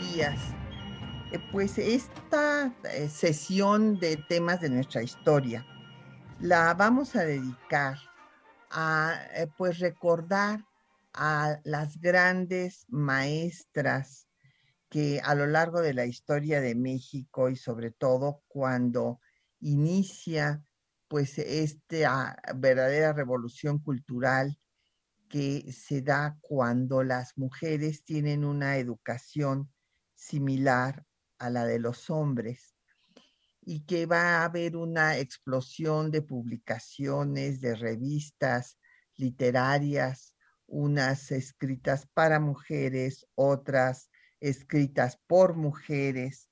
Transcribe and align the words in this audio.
Días. 0.00 0.38
Eh, 1.32 1.38
Pues 1.52 1.78
esta 1.78 2.74
eh, 2.84 3.08
sesión 3.08 3.98
de 3.98 4.16
temas 4.16 4.60
de 4.60 4.70
nuestra 4.70 5.02
historia 5.02 5.66
la 6.40 6.74
vamos 6.74 7.16
a 7.16 7.24
dedicar 7.24 7.96
a 8.70 9.14
eh, 9.34 9.46
pues 9.56 9.78
recordar 9.78 10.64
a 11.12 11.58
las 11.64 12.00
grandes 12.00 12.86
maestras 12.88 14.26
que 14.88 15.20
a 15.22 15.34
lo 15.34 15.46
largo 15.46 15.80
de 15.80 15.94
la 15.94 16.06
historia 16.06 16.60
de 16.60 16.74
México 16.74 17.48
y 17.48 17.56
sobre 17.56 17.90
todo 17.90 18.42
cuando 18.48 19.20
inicia 19.60 20.62
pues 21.08 21.38
esta 21.38 22.36
verdadera 22.56 23.12
revolución 23.12 23.78
cultural 23.78 24.58
que 25.28 25.72
se 25.72 26.00
da 26.02 26.38
cuando 26.40 27.02
las 27.02 27.36
mujeres 27.36 28.04
tienen 28.04 28.44
una 28.44 28.76
educación 28.76 29.73
similar 30.24 31.04
a 31.38 31.50
la 31.50 31.64
de 31.66 31.78
los 31.78 32.10
hombres 32.10 32.74
y 33.60 33.84
que 33.84 34.06
va 34.06 34.38
a 34.38 34.44
haber 34.44 34.76
una 34.76 35.18
explosión 35.18 36.10
de 36.10 36.22
publicaciones, 36.22 37.60
de 37.60 37.74
revistas 37.74 38.78
literarias, 39.16 40.36
unas 40.66 41.30
escritas 41.30 42.06
para 42.12 42.40
mujeres, 42.40 43.26
otras 43.34 44.10
escritas 44.40 45.18
por 45.26 45.56
mujeres, 45.56 46.50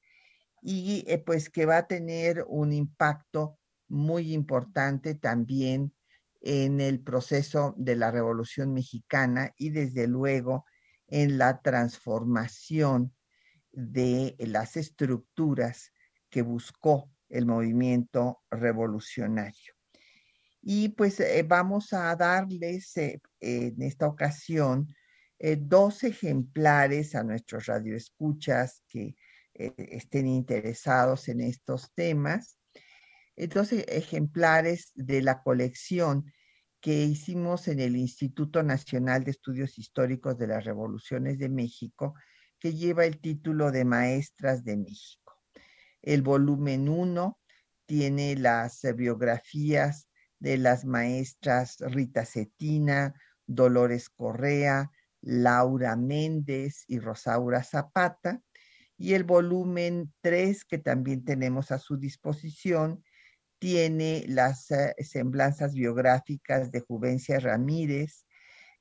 y 0.62 1.04
eh, 1.08 1.18
pues 1.18 1.50
que 1.50 1.66
va 1.66 1.78
a 1.78 1.86
tener 1.86 2.44
un 2.48 2.72
impacto 2.72 3.58
muy 3.88 4.32
importante 4.32 5.14
también 5.14 5.92
en 6.40 6.80
el 6.80 7.00
proceso 7.00 7.74
de 7.76 7.96
la 7.96 8.10
Revolución 8.10 8.72
Mexicana 8.72 9.52
y 9.56 9.70
desde 9.70 10.06
luego 10.06 10.64
en 11.08 11.36
la 11.36 11.60
transformación 11.60 13.12
de 13.72 14.36
las 14.38 14.76
estructuras 14.76 15.92
que 16.30 16.42
buscó 16.42 17.10
el 17.28 17.46
movimiento 17.46 18.42
revolucionario. 18.50 19.74
Y 20.60 20.90
pues 20.90 21.18
eh, 21.18 21.42
vamos 21.42 21.92
a 21.92 22.14
darles 22.14 22.96
eh, 22.96 23.20
en 23.40 23.82
esta 23.82 24.06
ocasión 24.06 24.94
eh, 25.38 25.56
dos 25.60 26.04
ejemplares 26.04 27.16
a 27.16 27.24
nuestros 27.24 27.66
radioescuchas 27.66 28.82
que 28.88 29.16
estén 29.54 30.28
interesados 30.28 31.28
en 31.28 31.40
estos 31.40 31.92
temas. 31.94 32.56
Dos 33.36 33.72
e- 33.72 33.84
ejemplares 33.88 34.92
de 34.94 35.20
la 35.20 35.42
colección 35.42 36.32
que 36.80 37.04
hicimos 37.04 37.68
en 37.68 37.80
el 37.80 37.96
Instituto 37.96 38.62
Nacional 38.62 39.24
de 39.24 39.32
Estudios 39.32 39.78
Históricos 39.78 40.38
de 40.38 40.46
las 40.46 40.64
Revoluciones 40.64 41.38
de 41.38 41.48
México, 41.48 42.14
que 42.62 42.74
lleva 42.74 43.06
el 43.06 43.18
título 43.18 43.72
de 43.72 43.84
Maestras 43.84 44.62
de 44.62 44.76
México. 44.76 45.36
El 46.00 46.22
volumen 46.22 46.88
1 46.88 47.36
tiene 47.86 48.36
las 48.36 48.82
biografías 48.94 50.08
de 50.38 50.58
las 50.58 50.84
maestras 50.84 51.78
Rita 51.80 52.24
Cetina, 52.24 53.14
Dolores 53.48 54.08
Correa, 54.10 54.92
Laura 55.22 55.96
Méndez 55.96 56.84
y 56.86 57.00
Rosaura 57.00 57.64
Zapata. 57.64 58.40
Y 58.96 59.14
el 59.14 59.24
volumen 59.24 60.12
3, 60.20 60.64
que 60.64 60.78
también 60.78 61.24
tenemos 61.24 61.72
a 61.72 61.80
su 61.80 61.96
disposición, 61.96 63.02
tiene 63.58 64.24
las 64.28 64.70
eh, 64.70 64.94
semblanzas 65.00 65.74
biográficas 65.74 66.70
de 66.70 66.78
Juvencia 66.78 67.40
Ramírez, 67.40 68.24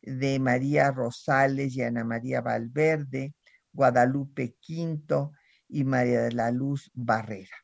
de 0.03 0.37
María 0.37 0.91
Rosales 0.91 1.75
y 1.75 1.81
Ana 1.81 2.03
María 2.03 2.41
Valverde, 2.41 3.33
Guadalupe 3.73 4.55
Quinto 4.59 5.33
y 5.67 5.83
María 5.83 6.21
de 6.23 6.31
la 6.31 6.51
Luz 6.51 6.91
Barrera. 6.93 7.55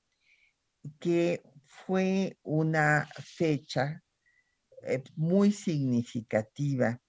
que 1.00 1.42
fue 1.64 2.38
una 2.44 3.08
fecha 3.18 4.04
eh, 4.84 5.02
muy 5.16 5.50
significativa 5.50 7.00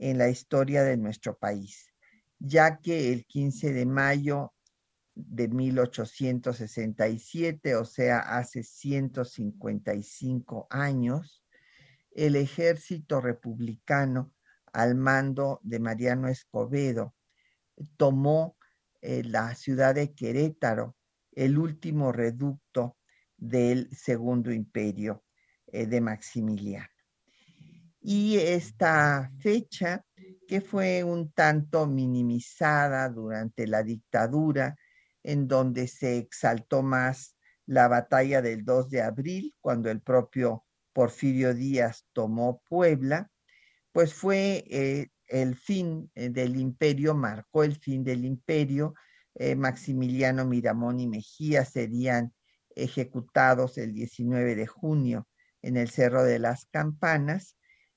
en 0.00 0.18
la 0.18 0.28
historia 0.28 0.82
de 0.82 0.96
nuestro 0.96 1.38
país, 1.38 1.94
ya 2.40 2.80
que 2.80 3.12
el 3.12 3.24
15 3.24 3.72
de 3.72 3.86
mayo 3.86 4.53
de 5.14 5.48
1867, 5.48 7.76
o 7.76 7.84
sea, 7.84 8.18
hace 8.18 8.62
155 8.62 10.66
años, 10.70 11.44
el 12.10 12.36
ejército 12.36 13.20
republicano 13.20 14.32
al 14.72 14.94
mando 14.94 15.60
de 15.62 15.80
Mariano 15.80 16.28
Escobedo 16.28 17.14
tomó 17.96 18.56
eh, 19.00 19.22
la 19.24 19.54
ciudad 19.54 19.94
de 19.94 20.12
Querétaro, 20.14 20.96
el 21.32 21.58
último 21.58 22.12
reducto 22.12 22.96
del 23.36 23.88
Segundo 23.94 24.52
Imperio 24.52 25.24
eh, 25.66 25.86
de 25.86 26.00
Maximiliano. 26.00 26.88
Y 28.00 28.36
esta 28.36 29.30
fecha 29.40 30.04
que 30.46 30.60
fue 30.60 31.04
un 31.04 31.32
tanto 31.32 31.86
minimizada 31.86 33.08
durante 33.08 33.66
la 33.66 33.82
dictadura, 33.82 34.76
en 35.24 35.48
donde 35.48 35.88
se 35.88 36.18
exaltó 36.18 36.82
más 36.82 37.36
la 37.66 37.88
batalla 37.88 38.42
del 38.42 38.64
2 38.64 38.90
de 38.90 39.02
abril, 39.02 39.54
cuando 39.60 39.90
el 39.90 40.00
propio 40.00 40.64
Porfirio 40.92 41.54
Díaz 41.54 42.06
tomó 42.12 42.62
Puebla, 42.68 43.30
pues 43.90 44.14
fue 44.14 44.64
eh, 44.68 45.08
el 45.26 45.56
fin 45.56 46.10
eh, 46.14 46.28
del 46.28 46.56
imperio, 46.56 47.14
marcó 47.14 47.64
el 47.64 47.76
fin 47.76 48.04
del 48.04 48.24
imperio. 48.24 48.94
Eh, 49.34 49.56
Maximiliano 49.56 50.44
Miramón 50.44 51.00
y 51.00 51.08
Mejía 51.08 51.64
serían 51.64 52.32
ejecutados 52.76 53.78
el 53.78 53.92
19 53.92 54.54
de 54.54 54.66
junio 54.66 55.28
en 55.62 55.76
el 55.76 55.88
Cerro 55.90 56.22
de 56.22 56.38
las 56.38 56.66
Campanas 56.66 57.56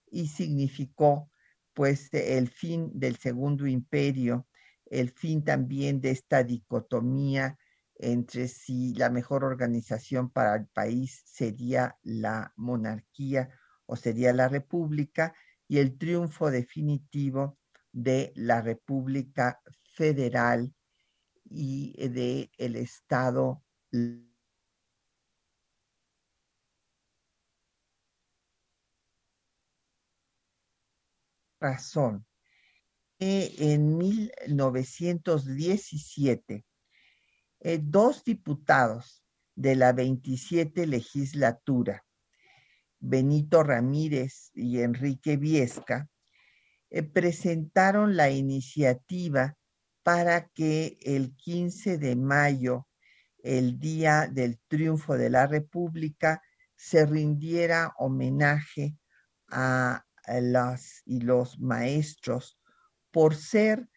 y 0.10 0.28
significó 0.28 1.30
pues 1.74 2.10
el 2.14 2.50
fin 2.50 2.90
del 2.94 3.18
segundo 3.18 3.68
imperio, 3.68 4.47
el 4.89 5.12
fin 5.12 5.44
también 5.44 6.01
de 6.01 6.12
esta 6.12 6.44
dicotomía 6.44 7.57
entre 7.95 8.48
si 8.48 8.94
la 8.94 9.10
mejor 9.10 9.44
organización 9.44 10.30
para 10.30 10.56
el 10.56 10.68
país 10.68 11.24
sería 11.25 11.98
la 12.04 12.54
monarquía 12.56 13.50
o 13.86 13.95
sería 13.95 14.34
la 14.34 14.48
república 14.50 15.34
y 15.68 15.80
el 15.80 15.98
triunfo 15.98 16.51
definitivo 16.51 17.57
de 17.92 18.31
la 18.36 18.62
República 18.62 19.60
Federal 19.95 20.74
y 21.45 21.94
de 22.10 22.51
el 22.57 22.75
Estado 22.75 23.63
razón 31.60 32.27
en 33.19 33.98
1917 33.98 36.66
eh, 37.60 37.80
dos 37.81 38.24
diputados 38.24 39.24
de 39.56 39.75
la 39.75 39.92
27 39.92 40.86
legislatura, 40.86 42.06
Benito 43.00 43.64
Ramírez 43.64 44.52
y 44.54 44.81
Enrique 44.81 45.38
Viesca, 45.38 46.08
eh, 46.92 47.02
presentaron 47.02 48.16
la 48.16 48.30
iniciativa 48.30 49.58
para 50.04 50.50
que 50.50 51.00
el 51.02 51.36
15 51.36 51.98
de 51.98 52.16
mayo, 52.16 52.88
el 53.44 53.80
día 53.80 54.28
del 54.31 54.60
triunfo 54.68 55.18
de 55.18 55.31
la 55.31 55.48
República, 55.48 56.44
se 56.75 57.08
rindiera 57.08 57.92
homenaje 57.98 58.96
a 59.48 60.04
las 60.28 61.02
y 61.06 61.22
los 61.22 61.60
maestros 61.60 62.56
por 63.18 63.34
ser 63.34 63.90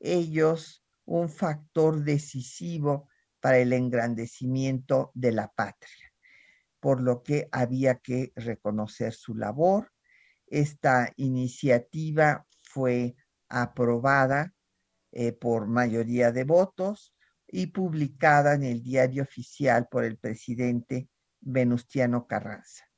ellos 0.00 0.84
un 1.04 1.28
factor 1.28 2.02
decisivo 2.02 3.08
para 3.38 3.58
el 3.58 3.72
engrandecimiento 3.72 5.12
de 5.14 5.30
la 5.30 5.46
patria, 5.46 6.12
por 6.80 7.00
lo 7.00 7.22
que 7.22 7.48
había 7.52 8.00
que 8.00 8.32
reconocer 8.34 9.12
su 9.12 9.36
labor. 9.36 9.92
Esta 10.48 11.12
iniciativa 11.14 12.48
fue 12.62 13.14
aprobada 13.48 14.52
eh, 15.12 15.30
por 15.30 15.68
mayoría 15.68 16.32
de 16.32 16.42
votos 16.42 17.14
y 17.46 17.68
publicada 17.68 18.54
en 18.54 18.64
el 18.64 18.82
diario 18.82 19.22
oficial 19.22 19.86
por 19.88 20.02
el 20.02 20.18
presidente 20.18 21.08
Venustiano 21.40 22.26
Carranza. 22.26 22.90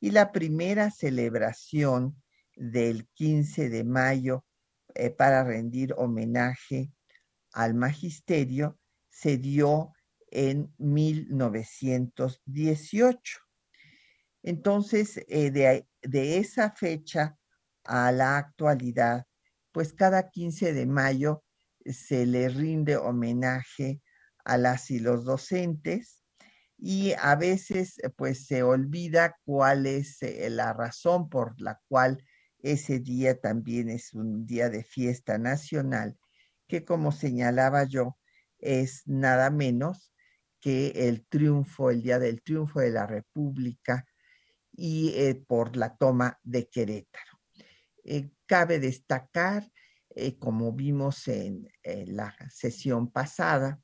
Y 0.00 0.10
la 0.10 0.32
primera 0.32 0.90
celebración 0.90 2.20
del 2.56 3.06
15 3.14 3.68
de 3.68 3.84
mayo 3.84 4.44
eh, 4.94 5.10
para 5.10 5.44
rendir 5.44 5.94
homenaje 5.96 6.92
al 7.52 7.74
magisterio 7.74 8.78
se 9.10 9.38
dio 9.38 9.92
en 10.30 10.72
1918. 10.78 13.40
Entonces, 14.42 15.18
eh, 15.28 15.50
de, 15.50 15.86
de, 16.02 16.38
esa 16.38 16.70
fecha 16.72 17.36
a 17.84 18.12
la 18.12 18.38
actualidad, 18.38 19.26
pues 19.70 19.92
cada 19.92 20.30
15 20.30 20.72
de 20.72 20.86
mayo 20.86 21.44
se 21.84 22.24
le 22.26 22.48
rinde 22.48 22.96
homenaje 22.96 24.00
a 24.44 24.56
las 24.56 24.90
y 24.90 24.98
los 24.98 25.24
docentes 25.24 26.24
y 26.78 27.12
a 27.12 27.36
veces 27.36 28.00
pues 28.16 28.46
se 28.46 28.64
olvida 28.64 29.36
cuál 29.44 29.86
es 29.86 30.20
eh, 30.22 30.50
la 30.50 30.72
razón 30.72 31.28
por 31.28 31.60
la 31.60 31.80
cual 31.88 32.24
ese 32.62 33.00
día 33.00 33.40
también 33.40 33.90
es 33.90 34.14
un 34.14 34.46
día 34.46 34.70
de 34.70 34.84
fiesta 34.84 35.36
nacional, 35.38 36.16
que 36.68 36.84
como 36.84 37.12
señalaba 37.12 37.84
yo, 37.84 38.16
es 38.58 39.02
nada 39.06 39.50
menos 39.50 40.12
que 40.60 41.08
el 41.08 41.26
triunfo, 41.26 41.90
el 41.90 42.02
día 42.02 42.20
del 42.20 42.40
triunfo 42.42 42.80
de 42.80 42.90
la 42.90 43.06
República 43.06 44.06
y 44.70 45.12
eh, 45.16 45.34
por 45.34 45.76
la 45.76 45.96
toma 45.96 46.38
de 46.42 46.68
Querétaro. 46.68 47.40
Eh, 48.04 48.30
cabe 48.46 48.78
destacar, 48.78 49.70
eh, 50.10 50.38
como 50.38 50.72
vimos 50.72 51.26
en, 51.28 51.68
la 51.82 52.34
sesión 52.48 53.10
pasada, 53.10 53.80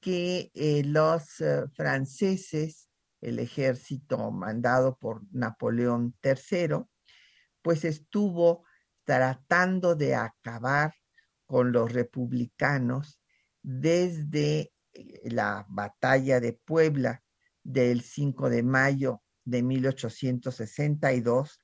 que 0.00 0.50
los 0.86 1.42
franceses, 1.74 2.88
el 3.20 3.38
ejército 3.40 4.30
mandado 4.30 4.96
por 4.96 5.22
Napoleón 5.32 6.16
III, 6.22 6.84
pues 7.62 7.84
estuvo 7.84 8.64
tratando 9.04 9.94
de 9.94 10.14
acabar 10.14 10.94
con 11.46 11.72
los 11.72 11.92
republicanos 11.92 13.20
desde 13.62 14.72
eh, 14.92 15.30
la 15.30 15.66
batalla 15.68 16.40
de 16.40 16.52
Puebla 16.52 17.22
del 17.62 18.02
5 18.02 18.50
de 18.50 18.62
mayo 18.62 19.22
de 19.44 19.62
1862 19.62 21.58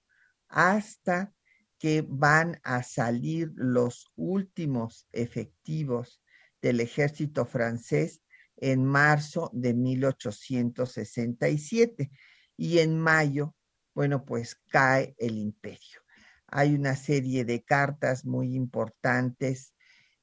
hasta 0.49 1.35
que 1.79 2.03
van 2.09 2.59
a 2.63 2.83
salir 2.83 3.53
los 3.57 4.11
últimos 4.17 5.07
efectivos 5.13 6.23
del 6.63 6.81
ejército 6.81 7.45
francés 7.45 8.23
en 8.57 8.83
marzo 8.85 9.51
de 9.53 9.75
1867 9.75 12.11
y 12.57 12.79
en 12.79 12.99
mayo 12.99 13.55
bueno, 13.95 14.25
pues 14.25 14.57
cae 14.71 15.15
el 15.19 15.39
imperio. 15.39 16.01
Hay 16.49 16.75
una 16.75 16.97
serie 16.97 17.45
de 17.45 17.63
cartas 17.65 18.25
muy 18.25 18.55
importantes, 18.55 19.75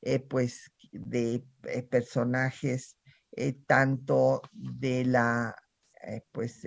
eh, 0.02 0.20
pues 0.20 0.72
de 0.92 1.44
eh, 1.64 1.84
personajes 1.84 2.98
eh, 3.32 3.54
tanto 3.66 4.42
de 4.52 5.06
la 5.06 5.56
pues 6.32 6.66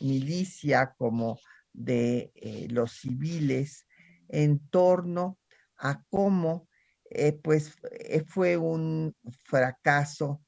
milicia 0.00 0.94
como 0.96 1.38
de 1.74 2.32
los 2.70 2.92
civiles 3.00 3.86
en 4.28 4.66
torno 4.70 5.38
a 5.76 6.02
cómo 6.08 6.66
pues 7.42 7.76
fue 8.26 8.56
un 8.56 9.14
fracaso 9.44 10.42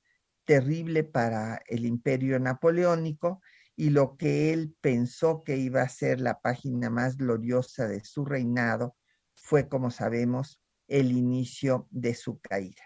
terrible 0.47 1.05
para 1.05 1.61
el 1.67 1.85
imperio 1.85 2.39
napoleónico 2.39 3.43
y 3.79 3.91
lo 3.91 4.17
que 4.17 4.53
él 4.53 4.75
pensó 4.81 5.45
que 5.45 5.57
iba 5.57 5.83
a 5.83 5.89
ser 5.89 6.21
la 6.21 6.41
página 6.41 6.91
más 6.91 7.17
gloriosa 7.17 7.87
de 7.87 8.03
su 8.05 8.25
reinado 8.25 8.97
fue, 9.37 9.69
como 9.69 9.93
sabemos, 9.93 10.61
el 10.89 11.13
inicio 11.13 11.87
de 11.93 12.17
su 12.17 12.41
caída. 12.41 12.83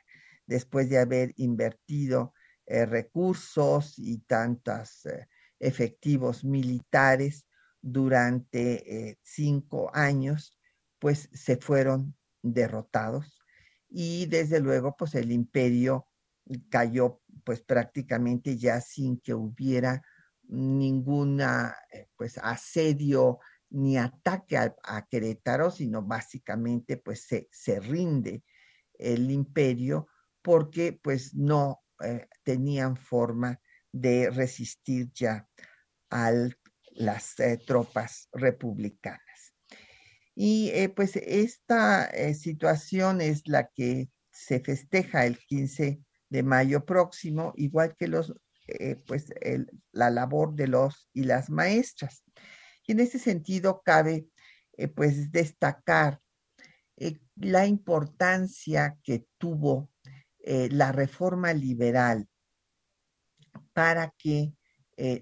Después 0.46 0.90
de 0.90 0.98
haber 0.98 1.32
invertido 1.36 2.34
eh, 2.66 2.84
recursos 2.84 3.94
y 3.96 4.18
tantos 4.18 5.06
eh, 5.06 5.28
efectivos 5.58 6.44
militares 6.44 7.46
durante 7.80 9.08
eh, 9.08 9.18
cinco 9.22 9.90
años, 9.94 10.58
pues 10.98 11.30
se 11.32 11.56
fueron 11.56 12.14
derrotados 12.42 13.40
y 13.88 14.26
desde 14.26 14.60
luego 14.60 14.94
pues 14.94 15.14
el 15.14 15.32
imperio 15.32 16.06
cayó 16.68 17.22
pues 17.44 17.62
prácticamente 17.62 18.58
ya 18.58 18.82
sin 18.82 19.18
que 19.20 19.32
hubiera 19.32 20.02
ninguna 20.48 21.74
eh, 21.92 22.08
pues 22.16 22.38
asedio 22.38 23.38
ni 23.70 23.96
ataque 23.96 24.58
a, 24.58 25.06
Querétaro, 25.10 25.70
sino 25.70 26.02
básicamente 26.02 26.98
pues 26.98 27.24
se, 27.24 27.48
se, 27.50 27.80
rinde 27.80 28.44
el 28.98 29.30
imperio 29.30 30.08
porque 30.42 30.92
pues 30.92 31.34
no 31.34 31.82
eh, 32.04 32.28
tenían 32.42 32.96
forma 32.96 33.60
de 33.90 34.30
resistir 34.30 35.10
ya 35.14 35.48
a 36.10 36.32
las 36.90 37.40
eh, 37.40 37.58
tropas 37.66 38.28
republicanas. 38.32 39.54
Y 40.34 40.88
pues 40.88 41.16
esta 41.16 42.10
situación 42.32 43.20
es 43.20 43.46
la 43.46 43.68
que 43.68 44.10
se 44.30 44.60
festeja 44.60 45.26
el 45.26 45.38
15 45.38 46.00
de 46.30 46.42
mayo 46.42 46.86
próximo, 46.86 47.52
igual 47.56 47.94
que 47.98 48.08
los 48.08 48.32
eh, 48.78 48.96
pues 49.06 49.32
la 49.92 50.10
labor 50.10 50.54
de 50.54 50.68
los 50.68 51.08
y 51.12 51.24
las 51.24 51.50
maestras. 51.50 52.24
Y 52.86 52.92
en 52.92 53.00
ese 53.00 53.18
sentido 53.18 53.82
cabe 53.84 54.28
eh, 54.76 54.88
pues 54.88 55.30
destacar 55.30 56.20
eh, 56.96 57.20
la 57.36 57.66
importancia 57.66 58.98
que 59.02 59.26
tuvo 59.38 59.90
la 60.44 60.90
reforma 60.90 61.52
liberal 61.52 62.28
para 63.72 64.12
que 64.18 64.52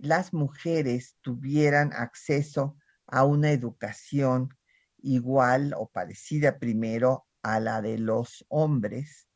las 0.00 0.32
mujeres 0.32 1.18
tuvieran 1.20 1.92
acceso 1.92 2.78
a 3.06 3.26
una 3.26 3.50
educación 3.50 4.48
igual 4.96 5.74
o 5.76 5.90
parecida 5.90 6.58
primero 6.58 7.26
a 7.42 7.60
la 7.60 7.82
de 7.82 7.98
los 7.98 8.46
hombres 8.48 9.28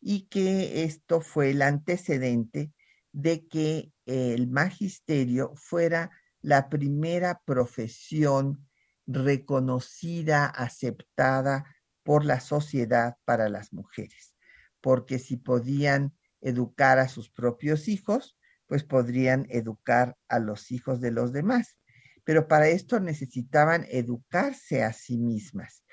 y 0.00 0.26
que 0.28 0.84
esto 0.84 1.20
fue 1.20 1.50
el 1.50 1.62
antecedente 1.62 2.72
de 3.12 3.46
que 3.46 3.92
el 4.06 4.48
magisterio 4.48 5.52
fuera 5.56 6.10
la 6.40 6.68
primera 6.68 7.42
profesión 7.44 8.66
reconocida, 9.06 10.46
aceptada 10.46 11.64
por 12.02 12.24
la 12.24 12.40
sociedad 12.40 13.16
para 13.24 13.48
las 13.48 13.72
mujeres, 13.72 14.34
porque 14.80 15.18
si 15.18 15.36
podían 15.36 16.14
educar 16.40 16.98
a 16.98 17.08
sus 17.08 17.30
propios 17.30 17.88
hijos, 17.88 18.38
pues 18.66 18.84
podrían 18.84 19.46
educar 19.50 20.16
a 20.28 20.38
los 20.38 20.70
hijos 20.70 21.00
de 21.00 21.10
los 21.10 21.32
demás. 21.32 21.76
Pero 22.24 22.46
para 22.46 22.68
esto 22.68 23.00
necesitaban 23.00 23.86
educarse 23.90 24.84
a 24.84 24.92
sí 24.92 25.18
mismas 25.18 25.84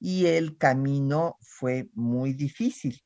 y 0.00 0.26
el 0.26 0.58
camino 0.58 1.38
fue 1.40 1.88
muy 1.94 2.32
difícil. 2.32 3.02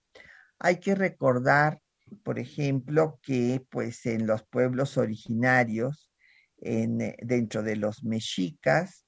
Hay 0.58 0.80
que 0.80 0.94
recordar, 0.94 1.80
por 2.24 2.38
ejemplo, 2.38 3.18
que 3.22 3.64
pues 3.70 4.06
en 4.06 4.26
los 4.26 4.42
pueblos 4.44 4.96
originarios, 4.96 6.10
en, 6.58 7.00
eh, 7.00 7.16
dentro 7.22 7.62
de 7.62 7.76
los 7.76 8.04
mexicas, 8.04 9.06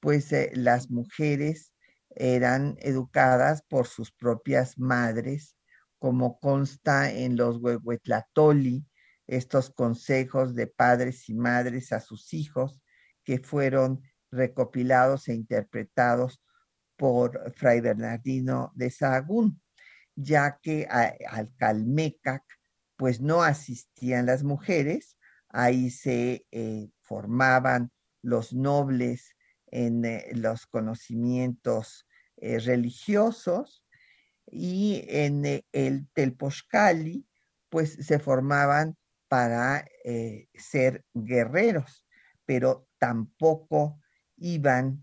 pues 0.00 0.32
eh, 0.32 0.50
las 0.54 0.90
mujeres 0.90 1.72
eran 2.10 2.76
educadas 2.80 3.62
por 3.68 3.86
sus 3.86 4.12
propias 4.12 4.78
madres, 4.78 5.56
como 5.98 6.38
consta 6.40 7.12
en 7.12 7.36
los 7.36 7.58
Huehuetlatoli, 7.58 8.84
estos 9.26 9.70
consejos 9.70 10.54
de 10.54 10.66
padres 10.66 11.28
y 11.28 11.34
madres 11.34 11.92
a 11.92 12.00
sus 12.00 12.34
hijos 12.34 12.82
que 13.24 13.38
fueron 13.38 14.02
recopilados 14.30 15.28
e 15.28 15.34
interpretados 15.34 16.42
por 16.96 17.52
Fray 17.54 17.80
Bernardino 17.80 18.72
de 18.74 18.90
Sahagún, 18.90 19.60
ya 20.16 20.58
que 20.62 20.86
al 20.86 21.54
Calmecac 21.56 22.42
pues 22.96 23.20
no 23.20 23.42
asistían 23.42 24.26
las 24.26 24.44
mujeres, 24.44 25.18
ahí 25.48 25.90
se 25.90 26.46
eh, 26.50 26.90
formaban 27.00 27.90
los 28.22 28.52
nobles 28.52 29.34
en 29.66 30.04
eh, 30.04 30.30
los 30.34 30.66
conocimientos 30.66 32.06
eh, 32.36 32.58
religiosos 32.58 33.84
y 34.46 35.04
en 35.08 35.64
el 35.72 36.08
Telpochcali 36.14 37.26
pues 37.68 37.94
se 37.94 38.18
formaban 38.18 38.96
para 39.28 39.86
ser 40.54 41.04
guerreros, 41.14 42.06
pero 42.44 42.86
tampoco 42.98 43.98
iban 44.36 45.02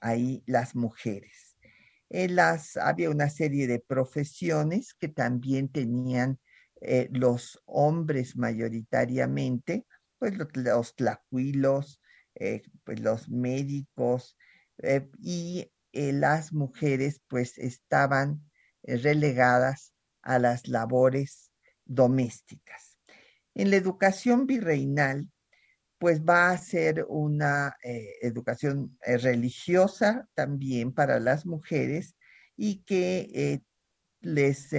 ahí 0.00 0.42
las 0.46 0.74
mujeres. 0.74 1.41
Las, 2.12 2.76
había 2.76 3.10
una 3.10 3.30
serie 3.30 3.66
de 3.66 3.80
profesiones 3.80 4.94
que 4.94 5.08
también 5.08 5.68
tenían 5.68 6.38
los 7.10 7.62
hombres 7.64 8.36
mayoritariamente, 8.36 9.86
pues 10.18 10.34
los, 10.36 10.48
los 10.54 10.94
eh, 12.34 12.62
pues 12.84 13.00
los 13.00 13.28
médicos 13.28 14.36
eh, 14.78 15.08
y 15.18 15.70
eh, 15.92 16.12
las 16.12 16.52
mujeres 16.52 17.20
pues 17.28 17.58
estaban 17.58 18.50
relegadas 18.82 19.92
a 20.22 20.38
las 20.38 20.66
labores 20.66 21.52
domésticas. 21.84 22.98
En 23.54 23.70
la 23.70 23.76
educación 23.76 24.46
virreinal 24.46 25.28
pues 26.02 26.20
va 26.24 26.50
a 26.50 26.58
ser 26.58 27.06
una 27.08 27.76
educación 27.80 28.98
religiosa 29.06 30.28
también 30.34 30.92
para 30.92 31.20
las 31.20 31.46
mujeres 31.46 32.16
y 32.56 32.82
que 32.82 33.62
les 34.20 34.70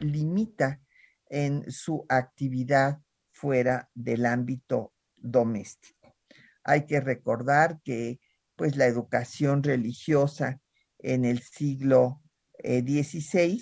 limita 0.00 0.82
en 1.30 1.70
su 1.70 2.04
actividad 2.10 3.00
fuera 3.30 3.88
del 3.94 4.26
ámbito 4.26 4.92
doméstico. 5.16 6.14
Hay 6.62 6.84
que 6.84 7.00
recordar 7.00 7.80
que 7.82 8.20
pues 8.54 8.76
la 8.76 8.84
educación 8.84 9.62
religiosa 9.62 10.60
en 10.98 11.24
el 11.24 11.40
siglo 11.40 12.20
XVI 12.62 13.56
eh, 13.56 13.60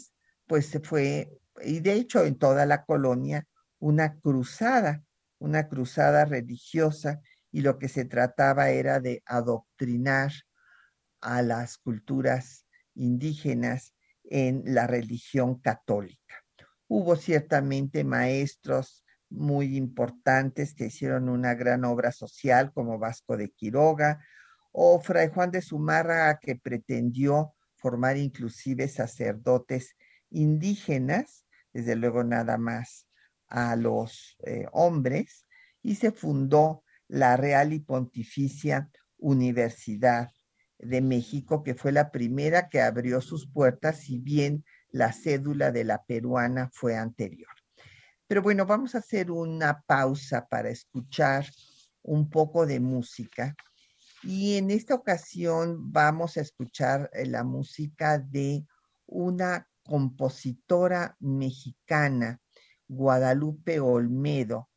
pues 0.49 0.77
fue, 0.83 1.31
y 1.63 1.79
de 1.79 1.93
hecho 1.93 2.25
en 2.25 2.37
toda 2.39 2.67
la 2.67 2.85
colonia, 2.85 3.47
una 3.79 4.19
cruzada, 4.19 5.05
una 5.41 5.69
cruzada 5.69 6.25
religiosa 6.25 7.21
y 7.51 7.63
lo 7.63 7.79
que 7.79 7.89
se 7.89 8.05
trataba 8.05 8.71
era 8.71 9.01
de 9.01 9.23
adoctrinar 9.27 10.31
a 11.21 11.43
las 11.43 11.79
culturas 11.79 12.67
indígenas 12.95 13.95
en 14.25 14.63
la 14.67 14.87
religión 14.87 15.59
católica. 15.61 16.37
Hubo 16.87 17.17
ciertamente 17.17 18.05
maestros 18.05 19.05
muy 19.29 19.77
importantes 19.77 20.75
que 20.75 20.87
hicieron 20.87 21.29
una 21.29 21.55
gran 21.55 21.85
obra 21.85 22.13
social 22.13 22.73
como 22.73 22.99
Vasco 22.99 23.37
de 23.37 23.51
Quiroga 23.51 24.25
o 24.73 25.01
Fray 25.01 25.29
Juan 25.29 25.51
de 25.51 25.63
Zumárraga 25.63 26.39
que 26.39 26.57
pretendió 26.57 27.55
formar 27.77 28.17
inclusive 28.17 28.89
sacerdotes 28.89 29.97
indígenas, 30.31 31.47
desde 31.73 31.97
luego 31.97 32.25
nada 32.25 32.59
más 32.59 33.07
a 33.51 33.77
los 33.77 34.37
eh, 34.47 34.67
hombres, 34.73 35.47
y 35.83 35.97
se 35.97 36.13
fundó 36.13 36.85
la 37.09 37.37
Real 37.37 37.73
y 37.73 37.81
Pontificia 37.81 38.89
Universidad 39.19 40.31
de 40.79 41.01
México, 41.01 41.63
que 41.63 41.75
fue 41.75 41.93
la 41.93 42.11
primera 42.11 42.69
que 42.69 42.81
abrió 42.81 43.21
sus 43.21 43.51
puertas, 43.51 44.01
si 44.01 44.19
bien 44.19 44.65
la 44.91 45.13
cédula 45.13 45.71
de 45.73 45.85
la 45.85 46.03
peruana 46.05 46.71
fue 46.73 46.97
anterior. 46.97 47.51
Pero 48.27 48.43
bueno, 48.43 48.65
vamos 48.65 48.95
a 48.95 48.99
hacer 48.99 49.31
una 49.31 49.83
pausa 49.83 50.47
para 50.49 50.71
escuchar 50.71 51.47
un 52.03 52.31
poco 52.31 52.67
de 52.67 52.81
música. 52.81 53.55
Y 54.23 54.57
en 54.57 54.71
esta 54.71 54.95
ocasión 54.95 55.93
vamos 55.93 56.37
a 56.37 56.41
escuchar 56.41 57.11
eh, 57.13 57.27
la 57.27 57.43
música 57.43 58.19
de 58.19 58.65
una 59.07 59.67
compositora 59.83 61.17
mexicana, 61.19 62.41
Guadalupe 62.91 63.79
Olmedo, 63.79 64.69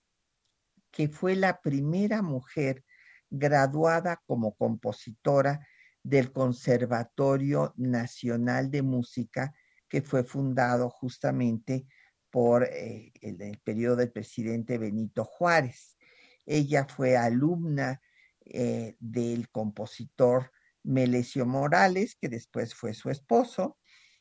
que 0.92 1.08
fue 1.08 1.36
la 1.36 1.62
primera 1.62 2.22
mujer 2.22 2.84
graduada 3.32 4.22
como 4.28 4.54
compositora 4.54 5.68
del 6.04 6.32
Conservatorio 6.32 7.74
Nacional 7.76 8.70
de 8.70 8.84
Música, 8.84 9.52
que 9.90 10.04
fue 10.04 10.24
fundado 10.24 10.92
justamente 10.92 11.88
por 12.30 12.66
eh, 12.66 13.12
el, 13.22 13.58
periodo 13.64 13.96
del 13.96 14.12
presidente 14.12 14.78
Benito 14.78 15.24
Juárez. 15.26 15.98
Ella 16.46 16.86
fue 16.86 17.18
alumna 17.18 18.00
eh, 18.46 18.96
del 19.00 19.50
compositor 19.50 20.52
Melesio 20.84 21.48
Morales, 21.48 22.16
que 22.16 22.30
después 22.30 22.76
fue 22.76 22.94
su 22.94 23.10
esposo, 23.10 23.80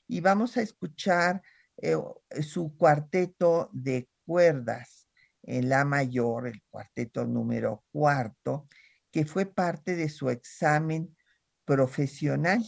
y 0.09 0.21
vamos 0.21 0.57
a 0.57 0.63
escuchar 0.63 1.43
eh, 1.83 1.97
su 2.43 2.77
cuarteto 2.77 3.69
de 3.73 4.09
cuerdas 4.25 5.09
en 5.43 5.69
la 5.69 5.85
mayor, 5.85 6.47
el 6.47 6.63
cuarteto 6.71 7.27
número 7.27 7.85
cuarto, 7.91 8.69
que 9.11 9.27
fue 9.27 9.47
parte 9.47 9.97
de 9.97 10.09
su 10.09 10.31
examen 10.31 11.17
profesional 11.65 12.65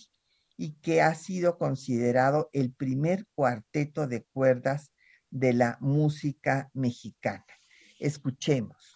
y 0.57 0.73
que 0.81 1.01
ha 1.01 1.15
sido 1.15 1.59
considerado 1.59 2.51
el 2.53 2.73
primer 2.73 3.27
cuarteto 3.35 4.07
de 4.07 4.25
cuerdas 4.25 4.93
de 5.31 5.53
la 5.53 5.79
música 5.81 6.71
mexicana. 6.75 7.47
Escuchemos. 7.99 8.94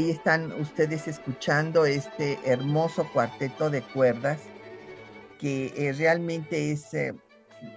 Ahí 0.00 0.10
están 0.10 0.52
ustedes 0.52 1.06
escuchando 1.08 1.84
este 1.84 2.38
hermoso 2.44 3.06
cuarteto 3.12 3.68
de 3.68 3.82
cuerdas 3.82 4.40
que 5.38 5.74
eh, 5.76 5.92
realmente 5.92 6.72
es 6.72 6.94
eh, 6.94 7.14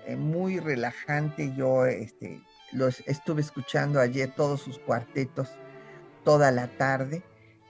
eh, 0.08 0.16
muy 0.16 0.60
relajante. 0.60 1.54
Yo 1.58 1.86
este, 1.86 2.42
los 2.72 3.04
estuve 3.08 3.42
escuchando 3.42 4.00
ayer 4.00 4.34
todos 4.36 4.62
sus 4.62 4.80
cuartetos 4.80 5.50
toda 6.24 6.50
la 6.52 6.68
tarde 6.78 7.22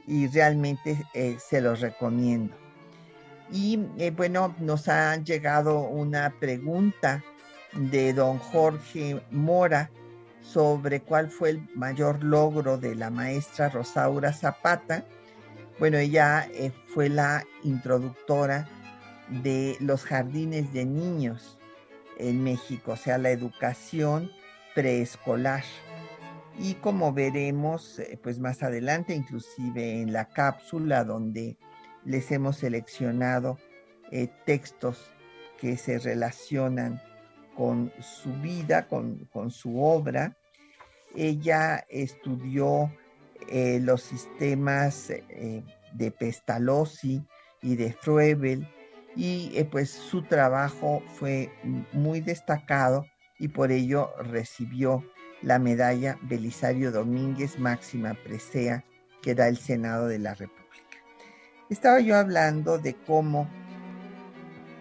y 0.06 0.28
realmente 0.28 1.04
se 1.40 1.60
los 1.60 1.80
recomiendo. 1.80 2.56
Y 3.52 3.80
bueno, 4.16 4.54
nos 4.60 4.88
ha 4.88 5.16
llegado 5.16 5.80
una 5.80 6.30
pregunta 6.40 7.24
de 7.74 8.14
don 8.14 8.38
Jorge 8.38 9.20
Mora 9.32 9.90
sobre 10.44 11.02
cuál 11.02 11.30
fue 11.30 11.52
el 11.52 11.70
mayor 11.76 12.24
logro 12.24 12.78
de 12.78 12.96
la 12.96 13.10
maestra 13.10 13.70
Rosaura 13.70 14.34
Zapata. 14.34 15.06
Bueno, 15.80 15.98
ella 15.98 16.48
fue 16.94 17.10
la 17.10 17.44
introductora 17.64 18.68
de 19.30 19.76
los 19.80 20.04
jardines 20.04 20.72
de 20.74 20.86
niños 20.86 21.58
en 22.20 22.44
México, 22.44 22.92
o 22.92 22.98
sea, 22.98 23.18
la 23.18 23.32
educación 23.32 24.30
preescolar. 24.76 25.64
Y 26.60 26.76
como 26.76 27.14
veremos, 27.14 27.98
eh, 28.00 28.20
pues 28.22 28.38
más 28.38 28.62
adelante, 28.62 29.16
inclusive 29.16 30.02
en 30.02 30.14
la 30.14 30.26
cápsula 30.26 31.04
donde 31.04 31.58
les 32.06 32.32
hemos 32.32 32.58
seleccionado 32.58 33.58
eh, 34.12 34.30
textos 34.46 35.10
que 35.58 35.78
se 35.78 35.98
relacionan 35.98 37.02
con 37.56 37.92
su 38.02 38.32
vida, 38.42 38.88
con, 38.88 39.52
su 39.52 39.84
obra. 39.84 40.36
Ella 41.16 41.86
estudió 41.90 42.92
eh, 43.50 43.80
los 43.82 44.02
sistemas 44.02 45.12
de 45.94 46.12
Pestalozzi 46.12 47.24
y 47.62 47.76
de 47.76 47.94
Froebel 47.94 48.68
y 49.16 49.52
eh, 49.56 49.66
pues 49.66 49.90
su 49.90 50.24
trabajo 50.24 51.04
fue 51.16 51.52
muy 51.92 52.20
destacado 52.20 53.06
y 53.40 53.48
por 53.50 53.72
ello 53.72 54.12
recibió 54.20 55.04
la 55.42 55.60
medalla 55.60 56.18
Belisario 56.24 56.92
Domínguez 56.92 57.60
Máxima 57.60 58.16
Presea 58.24 58.84
que 59.22 59.36
da 59.36 59.48
el 59.48 59.58
Senado 59.58 60.08
de 60.08 60.20
la 60.20 60.34
República. 60.34 60.64
Estaba 61.70 62.00
yo 62.00 62.18
hablando 62.18 62.78
de 62.78 62.94
cómo 62.94 63.50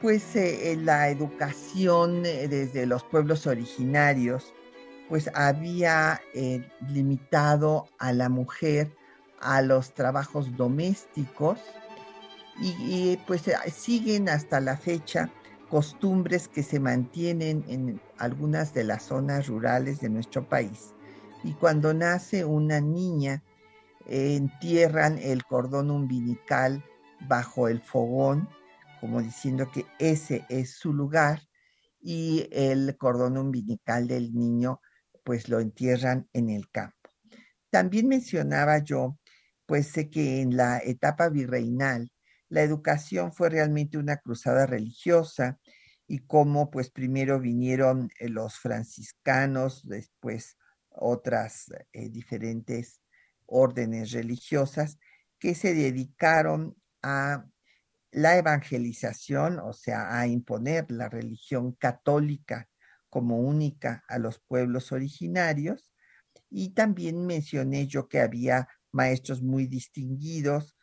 pues 0.02 0.34
eh, 0.34 0.76
la 0.82 1.08
educación 1.08 2.26
eh, 2.26 2.48
desde 2.48 2.86
los 2.86 3.04
pueblos 3.04 3.46
originarios 3.46 4.52
pues 5.08 5.30
había 5.34 6.20
limitado 6.88 7.86
a 7.98 8.12
la 8.12 8.28
mujer 8.28 8.90
a 9.40 9.62
los 9.62 9.92
trabajos 9.94 10.56
domésticos 10.56 11.58
y, 12.60 13.18
pues 13.26 13.46
eh, 13.48 13.54
siguen 13.70 14.28
hasta 14.28 14.60
la 14.60 14.76
fecha 14.76 15.30
costumbres 15.68 16.48
que 16.48 16.62
se 16.62 16.80
mantienen 16.80 17.64
en 17.68 18.00
algunas 18.18 18.74
de 18.74 18.84
las 18.84 19.04
zonas 19.04 19.46
rurales 19.48 20.00
de 20.00 20.08
nuestro 20.10 20.46
país. 20.46 20.94
Y 21.44 21.52
cuando 21.54 21.94
nace 21.94 22.44
una 22.44 22.80
niña, 22.80 23.42
entierran 24.06 25.18
el 25.18 25.44
cordón 25.44 25.90
umbilical 25.90 26.84
bajo 27.26 27.68
el 27.68 27.80
fogón, 27.80 28.48
como 29.02 29.20
diciendo 29.20 29.68
que 29.72 29.84
ese 29.98 30.46
es 30.48 30.76
su 30.76 30.92
lugar, 30.92 31.42
y 32.00 32.48
el 32.52 32.96
cordón 32.96 33.36
umbilical 33.36 34.06
del 34.06 34.32
niño, 34.32 34.80
pues 35.24 35.48
lo 35.48 35.58
entierran 35.58 36.28
en 36.32 36.50
el 36.50 36.70
campo. 36.70 37.10
También 37.68 38.06
mencionaba 38.06 38.78
yo, 38.78 39.18
pues 39.66 39.88
sé 39.88 40.08
que 40.08 40.40
en 40.40 40.56
la 40.56 40.78
etapa 40.78 41.28
virreinal, 41.30 42.12
la 42.48 42.62
educación 42.62 43.32
fue 43.32 43.50
realmente 43.50 43.98
una 43.98 44.18
cruzada 44.18 44.66
religiosa 44.66 45.58
y 46.06 46.20
cómo 46.20 46.70
pues 46.70 46.92
primero 46.92 47.40
vinieron 47.40 48.08
eh, 48.20 48.28
los 48.28 48.60
franciscanos, 48.60 49.82
después 49.84 50.58
otras 50.90 51.72
eh, 51.92 52.08
diferentes 52.08 53.00
órdenes 53.46 54.12
religiosas 54.12 54.96
que 55.40 55.56
se 55.56 55.74
dedicaron 55.74 56.76
a 57.02 57.46
la 58.12 58.36
evangelización, 58.36 59.58
o 59.58 59.72
sea, 59.72 60.18
a 60.18 60.26
imponer 60.26 60.90
la 60.90 61.08
religión 61.08 61.72
católica 61.72 62.68
como 63.10 63.38
única 63.38 64.04
a 64.08 64.18
los 64.18 64.38
pueblos 64.38 64.92
originarios. 64.92 65.90
Y 66.50 66.70
también 66.74 67.26
mencioné 67.26 67.86
yo 67.86 68.08
que 68.08 68.20
había 68.20 68.68
maestros 68.92 69.42
muy 69.42 69.66
distinguidos 69.66 70.76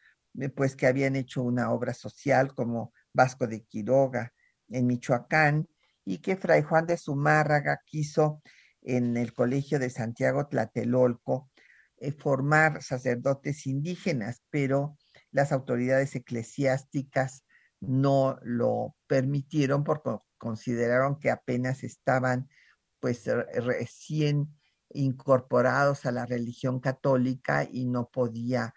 pues 0.55 0.75
que 0.75 0.87
habían 0.87 1.15
hecho 1.15 1.43
una 1.43 1.71
obra 1.71 1.93
social 1.93 2.53
como 2.53 2.93
Vasco 3.13 3.47
de 3.47 3.63
Quiroga 3.63 4.33
en 4.69 4.87
Michoacán 4.87 5.67
y 6.05 6.19
que 6.19 6.37
Fray 6.37 6.61
Juan 6.61 6.85
de 6.85 6.97
Zumárraga 6.97 7.81
quiso 7.85 8.41
en 8.81 9.17
el 9.17 9.33
Colegio 9.33 9.79
de 9.79 9.89
Santiago 9.89 10.47
Tlatelolco 10.47 11.49
eh, 11.97 12.11
formar 12.11 12.81
sacerdotes 12.81 13.67
indígenas, 13.67 14.41
pero 14.49 14.97
las 15.31 15.51
autoridades 15.51 16.15
eclesiásticas 16.15 17.43
no 17.79 18.37
lo 18.41 18.95
permitieron 19.07 19.83
porque 19.83 20.17
consideraron 20.37 21.19
que 21.19 21.31
apenas 21.31 21.83
estaban 21.83 22.49
pues 22.99 23.25
recién 23.25 24.49
incorporados 24.91 26.05
a 26.05 26.11
la 26.11 26.25
religión 26.25 26.79
católica 26.79 27.67
y 27.69 27.85
no 27.85 28.09
podía 28.09 28.73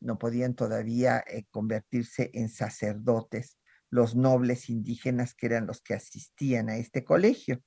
no 0.00 0.18
podían 0.18 0.54
todavía 0.54 1.22
eh, 1.26 1.44
convertirse 1.50 2.30
en 2.32 2.48
sacerdotes 2.48 3.58
los 3.90 4.14
nobles 4.14 4.70
indígenas 4.70 5.34
que 5.34 5.46
eran 5.46 5.66
los 5.66 5.80
que 5.82 5.94
asistían 5.94 6.70
a 6.70 6.76
este 6.76 7.04
colegio. 7.04 7.62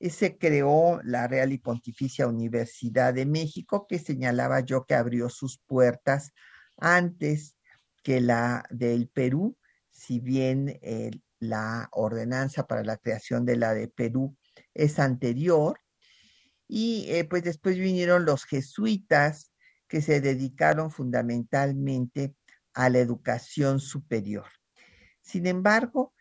Se 0.00 0.36
creó 0.36 1.00
la 1.04 1.28
Real 1.28 1.52
y 1.52 1.58
Pontificia 1.58 2.26
Universidad 2.26 3.14
de 3.14 3.24
México, 3.24 3.86
que 3.88 3.98
señalaba 3.98 4.60
yo 4.60 4.84
que 4.84 4.94
abrió 4.94 5.30
sus 5.30 5.60
puertas 5.66 6.32
antes 6.76 7.56
que 8.02 8.20
la 8.20 8.64
del 8.70 9.08
Perú, 9.08 9.56
si 9.90 10.20
bien 10.20 10.78
eh, 10.82 11.10
la 11.38 11.88
ordenanza 11.92 12.66
para 12.66 12.84
la 12.84 12.96
creación 12.96 13.44
de 13.44 13.56
la 13.56 13.74
de 13.74 13.88
Perú 13.88 14.36
es 14.74 14.98
anterior. 14.98 15.78
Y 16.66 17.06
eh, 17.08 17.24
pues 17.24 17.42
después 17.42 17.78
vinieron 17.78 18.24
los 18.24 18.44
jesuitas, 18.44 19.50
que 19.88 20.00
se 20.00 20.20
dedicaron 20.20 20.90
fundamentalmente 20.90 22.34
a 22.72 22.88
la 22.88 22.98
educación 22.98 23.80
superior. 23.80 24.46
Sin 25.20 25.46
embargo, 25.46 26.14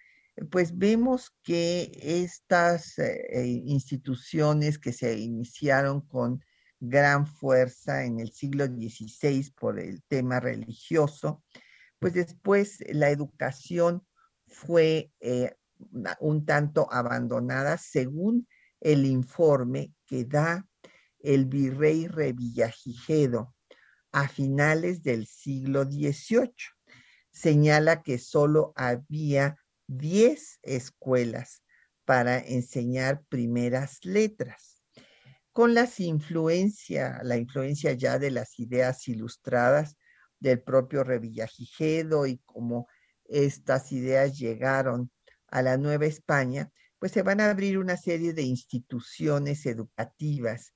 pues 0.52 0.78
vemos 0.78 1.36
que 1.44 1.92
estas 2.02 3.00
eh, 3.00 3.46
instituciones 3.66 4.80
que 4.80 4.94
se 4.94 5.18
iniciaron 5.18 6.02
con 6.02 6.44
gran 6.86 7.26
fuerza 7.26 8.04
en 8.04 8.20
el 8.20 8.32
siglo 8.34 8.66
XVI 8.66 9.54
por 9.58 9.80
el 9.80 10.04
tema 10.04 10.42
religioso, 10.42 11.42
pues 11.98 12.14
después 12.14 12.84
la 12.90 13.10
educación 13.10 14.06
fue 14.48 15.10
eh, 15.22 15.56
un 16.20 16.46
tanto 16.46 16.92
abandonada 16.92 17.78
según 17.78 18.48
el 18.82 19.06
informe 19.06 19.94
que 20.06 20.26
da 20.26 20.68
el 21.20 21.46
virrey 21.46 22.08
Revillagigedo 22.08 23.56
a 24.12 24.28
finales 24.28 25.04
del 25.04 25.26
siglo 25.26 25.86
XVIII. 25.86 26.52
Señala 27.32 28.04
que 28.04 28.20
solo 28.20 28.74
había 28.76 29.56
10 29.88 30.60
escuelas 30.64 31.64
para 32.04 32.40
enseñar 32.40 33.24
primeras 33.30 34.04
letras. 34.04 34.73
Con 35.54 35.76
las 35.76 36.00
influencia, 36.00 37.20
la 37.22 37.38
influencia 37.38 37.94
ya 37.94 38.18
de 38.18 38.32
las 38.32 38.60
ideas 38.60 39.08
ilustradas 39.08 39.98
del 40.40 40.64
propio 40.64 41.04
Revillagigedo 41.04 42.26
y 42.26 42.40
cómo 42.44 42.88
estas 43.26 43.92
ideas 43.92 44.36
llegaron 44.40 45.12
a 45.48 45.62
la 45.62 45.78
Nueva 45.78 46.08
España, 46.08 46.72
pues 46.98 47.12
se 47.12 47.22
van 47.22 47.40
a 47.40 47.52
abrir 47.52 47.78
una 47.78 47.98
serie 47.98 48.34
de 48.34 48.42
instituciones 48.42 49.68
educativas. 49.68 50.74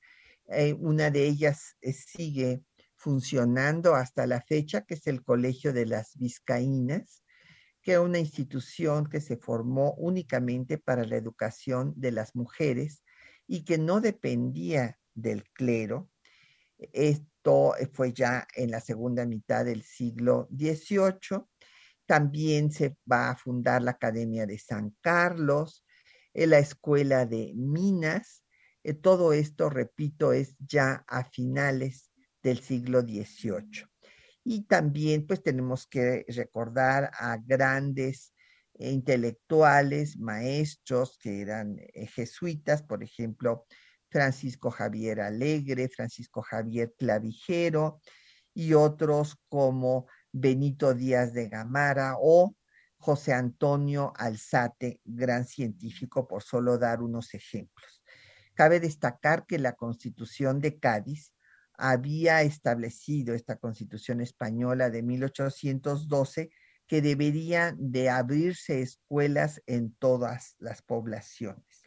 Eh, 0.48 0.74
una 0.74 1.10
de 1.10 1.26
ellas 1.26 1.76
eh, 1.82 1.94
sigue 1.94 2.62
funcionando 2.96 3.96
hasta 3.96 4.28
la 4.28 4.42
fecha, 4.42 4.82
que 4.82 4.94
es 4.94 5.08
el 5.08 5.24
Colegio 5.24 5.74
de 5.74 5.88
las 5.88 6.16
Vizcaínas, 6.18 7.24
que 7.82 7.94
es 7.94 8.00
una 8.00 8.20
institución 8.20 9.10
que 9.10 9.22
se 9.22 9.38
formó 9.38 9.96
únicamente 9.96 10.78
para 10.78 11.04
la 11.04 11.16
educación 11.16 11.94
de 11.96 12.12
las 12.12 12.36
mujeres 12.36 13.02
y 13.48 13.64
que 13.64 13.78
no 13.78 14.02
dependía 14.02 15.00
del 15.14 15.44
clero. 15.52 16.12
Esto 16.78 17.74
fue 17.94 18.14
ya 18.14 18.48
en 18.56 18.72
la 18.72 18.82
segunda 18.82 19.26
mitad 19.26 19.66
del 19.66 19.82
siglo 19.82 20.48
XVIII. 20.52 21.46
También 22.06 22.72
se 22.72 22.98
va 23.10 23.32
a 23.32 23.38
fundar 23.38 23.82
la 23.82 23.92
Academia 23.92 24.46
de 24.46 24.60
San 24.60 24.96
Carlos, 25.02 25.86
la 26.34 26.60
Escuela 26.60 27.26
de 27.26 27.54
Minas. 27.56 28.44
Eh, 28.84 28.94
todo 28.94 29.34
esto, 29.34 29.70
repito, 29.70 30.34
es 30.34 30.56
ya 30.60 31.04
a 31.08 31.24
finales 31.26 32.12
del 32.44 32.60
siglo 32.60 33.02
XVIII. 33.02 33.86
Y 34.44 34.64
también 34.64 35.26
pues 35.28 35.44
tenemos 35.44 35.88
que 35.88 36.26
recordar 36.30 37.12
a 37.14 37.38
grandes 37.38 38.34
intelectuales, 38.80 40.18
maestros 40.18 41.18
que 41.18 41.42
eran 41.42 41.78
eh, 41.80 42.08
jesuitas, 42.08 42.84
por 42.84 43.04
ejemplo, 43.04 43.66
Francisco 44.10 44.72
Javier 44.72 45.22
Alegre, 45.22 45.90
Francisco 45.90 46.42
Javier 46.42 46.94
Clavijero 46.98 48.02
y 48.54 48.74
otros 48.74 49.38
como 49.50 50.08
Benito 50.32 50.94
Díaz 50.94 51.34
de 51.34 51.50
Gamara 51.50 52.16
o 52.20 52.56
José 52.98 53.34
Antonio 53.34 54.14
Alzate, 54.16 55.02
gran 55.04 55.46
científico, 55.46 56.28
por 56.28 56.44
solo 56.44 56.78
dar 56.78 57.02
unos 57.02 57.34
ejemplos. 57.34 58.02
Cabe 58.54 58.80
destacar 58.80 59.46
que 59.46 59.60
la 59.60 59.74
Constitución 59.74 60.60
de 60.60 60.80
Cádiz 60.80 61.34
había 61.78 62.42
establecido, 62.42 63.36
esta 63.36 63.58
Constitución 63.58 64.20
española 64.20 64.90
de 64.90 65.04
1812, 65.04 66.50
que 66.88 67.02
deberían 67.02 67.76
de 67.92 68.10
abrirse 68.10 68.82
escuelas 68.82 69.62
en 69.66 69.94
todas 69.96 70.56
las 70.60 70.82
poblaciones. 70.82 71.84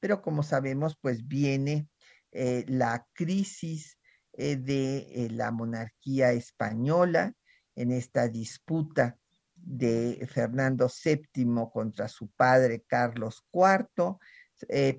Pero 0.00 0.22
como 0.22 0.42
sabemos, 0.42 0.96
pues 1.00 1.26
viene 1.26 1.88
eh, 2.30 2.64
la 2.68 3.06
crisis 3.12 3.98
eh, 4.32 4.56
de 4.56 4.98
eh, 4.98 5.28
la 5.30 5.50
monarquía 5.50 6.32
española 6.32 7.32
en 7.74 7.90
esta 7.90 8.28
disputa 8.28 9.18
de 9.56 10.26
Fernando 10.32 10.88
VII 10.88 11.68
contra 11.72 12.06
su 12.06 12.28
padre 12.28 12.84
Carlos 12.86 13.44
IV. 13.52 14.18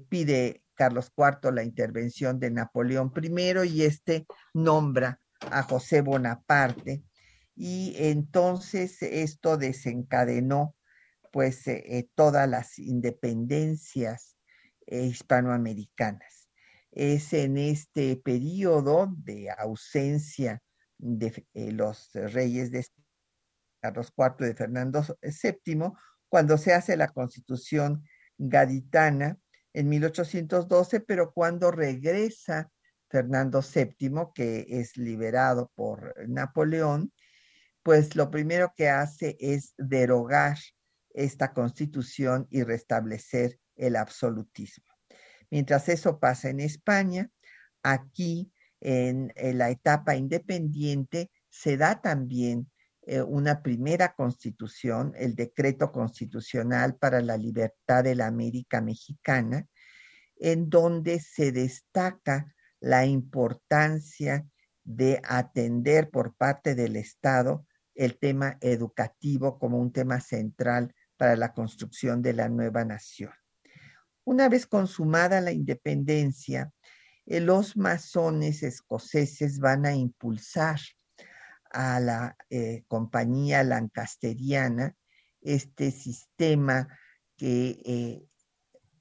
pide 0.09 0.63
Carlos 0.73 1.11
IV 1.15 1.53
la 1.53 1.63
intervención 1.63 2.39
de 2.39 2.51
Napoleón 2.51 3.11
I 3.15 3.67
y 3.67 3.83
este 3.83 4.25
nombra 4.53 5.19
a 5.49 5.63
José 5.63 6.01
Bonaparte 6.01 7.03
y 7.61 7.93
entonces 7.97 9.01
esto 9.01 9.57
desencadenó 9.57 10.77
pues 11.29 11.67
eh, 11.67 11.83
eh, 11.87 12.07
todas 12.15 12.47
las 12.47 12.79
independencias 12.79 14.37
eh, 14.87 15.03
hispanoamericanas. 15.03 16.49
Es 16.89 17.33
en 17.33 17.57
este 17.57 18.15
periodo 18.15 19.13
de 19.17 19.51
ausencia 19.51 20.63
de 20.97 21.45
los 21.73 22.11
reyes 22.13 22.71
de 22.71 22.85
Carlos 23.81 24.13
IV 24.17 24.47
de 24.47 24.55
Fernando 24.55 25.03
VII, 25.21 25.91
cuando 26.29 26.57
se 26.57 26.73
hace 26.73 26.95
la 26.95 27.09
constitución 27.09 28.05
gaditana 28.37 29.37
en 29.73 29.89
1812, 29.89 31.01
pero 31.01 31.33
cuando 31.33 31.71
regresa 31.71 32.71
Fernando 33.09 33.61
VII, 33.61 34.29
que 34.33 34.65
es 34.69 34.95
liberado 34.95 35.69
por 35.75 36.15
Napoleón, 36.29 37.11
pues 37.89 38.15
lo 38.15 38.29
primero 38.29 38.71
que 38.77 38.87
hace 38.87 39.35
es 39.39 39.73
derogar 39.75 40.59
esta 41.11 41.53
constitución 41.53 42.45
y 42.51 42.61
restablecer 42.61 43.59
el 43.75 43.95
absolutismo. 43.95 44.85
Mientras 45.49 45.89
eso 45.89 46.19
pasa 46.19 46.51
en 46.51 46.59
España, 46.59 47.31
aquí 47.81 48.51
en, 48.79 49.33
la 49.35 49.71
etapa 49.71 50.15
independiente 50.15 51.31
se 51.49 51.77
da 51.77 51.99
también 51.99 52.69
eh, 53.07 53.23
una 53.23 53.63
primera 53.63 54.13
constitución, 54.13 55.15
el 55.17 55.33
decreto 55.33 55.91
constitucional 55.91 56.95
para 56.95 57.21
la 57.21 57.37
libertad 57.37 58.03
de 58.03 58.13
la 58.13 58.27
América 58.27 58.81
Mexicana, 58.81 59.65
en 60.35 60.69
donde 60.69 61.19
se 61.19 61.51
destaca 61.51 62.53
la 62.79 63.07
importancia 63.07 64.45
de 64.83 65.19
atender 65.23 66.11
por 66.11 66.35
parte 66.35 66.75
del 66.75 66.95
Estado 66.95 67.65
el 67.99 68.17
tema 68.17 68.57
educativo 68.61 69.59
como 69.59 69.77
un 69.77 69.91
tema 69.91 70.21
central 70.21 70.95
para 71.17 71.35
la 71.35 71.51
construcción 71.51 72.21
de 72.21 72.31
la 72.31 72.47
nueva 72.47 72.85
nación. 72.85 73.33
Una 74.23 74.47
vez 74.47 74.65
consumada 74.65 75.41
la 75.41 75.51
independencia, 75.51 76.71
eh, 77.25 77.41
los 77.41 77.75
masones 77.75 78.63
escoceses 78.63 79.59
van 79.59 79.85
a 79.85 79.93
impulsar 79.93 80.79
a 81.71 81.99
la 81.99 82.37
eh, 82.49 82.85
compañía 82.87 83.65
lancasteriana 83.65 84.95
este 85.41 85.91
sistema 85.91 86.87
que 87.35 87.81
eh, 87.83 88.25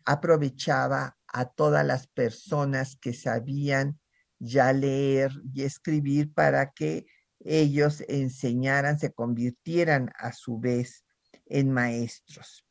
aprovechaba 0.06 1.16
a 1.28 1.44
todas 1.44 1.86
las 1.86 2.08
personas 2.08 2.96
que 2.96 3.14
sabían 3.14 4.00
ya 4.40 4.72
leer 4.72 5.30
y 5.54 5.62
escribir 5.62 6.32
para 6.34 6.72
que 6.72 7.06
ellos 7.40 8.02
enseñaran, 8.08 8.98
se 8.98 9.12
convirtieran 9.12 10.10
a 10.16 10.32
su 10.32 10.58
vez 10.58 11.04
en 11.46 11.70
maestros. 11.70 12.64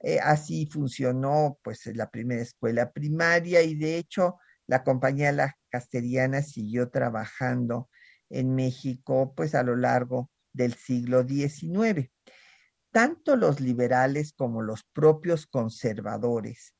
Eh, 0.00 0.18
así 0.20 0.66
funcionó 0.66 1.58
pues 1.62 1.84
la 1.94 2.10
primera 2.10 2.42
escuela 2.42 2.90
primaria 2.90 3.62
y 3.62 3.74
de 3.74 3.98
hecho 3.98 4.38
la 4.66 4.82
compañía 4.82 5.30
La 5.32 5.56
Casteriana 5.68 6.42
siguió 6.42 6.88
trabajando 6.88 7.90
en 8.30 8.54
México 8.54 9.34
pues 9.36 9.54
a 9.54 9.62
lo 9.62 9.76
largo 9.76 10.30
del 10.52 10.74
siglo 10.74 11.26
XIX. 11.26 12.10
Tanto 12.92 13.36
los 13.36 13.60
liberales 13.60 14.32
como 14.32 14.62
los 14.62 14.84
propios 14.84 15.46
conservadores 15.46 16.74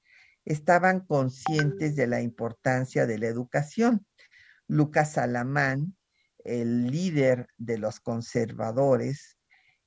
estaban 0.45 1.01
conscientes 1.01 1.95
de 1.95 2.07
la 2.07 2.23
importancia 2.23 3.07
de 3.07 3.19
la 3.19 3.27
educación. 3.27 4.07
Lucas 4.66 5.19
Alamán 5.19 5.95
el 6.44 6.87
líder 6.87 7.48
de 7.57 7.79
los 7.79 8.00
conservadores, 8.00 9.38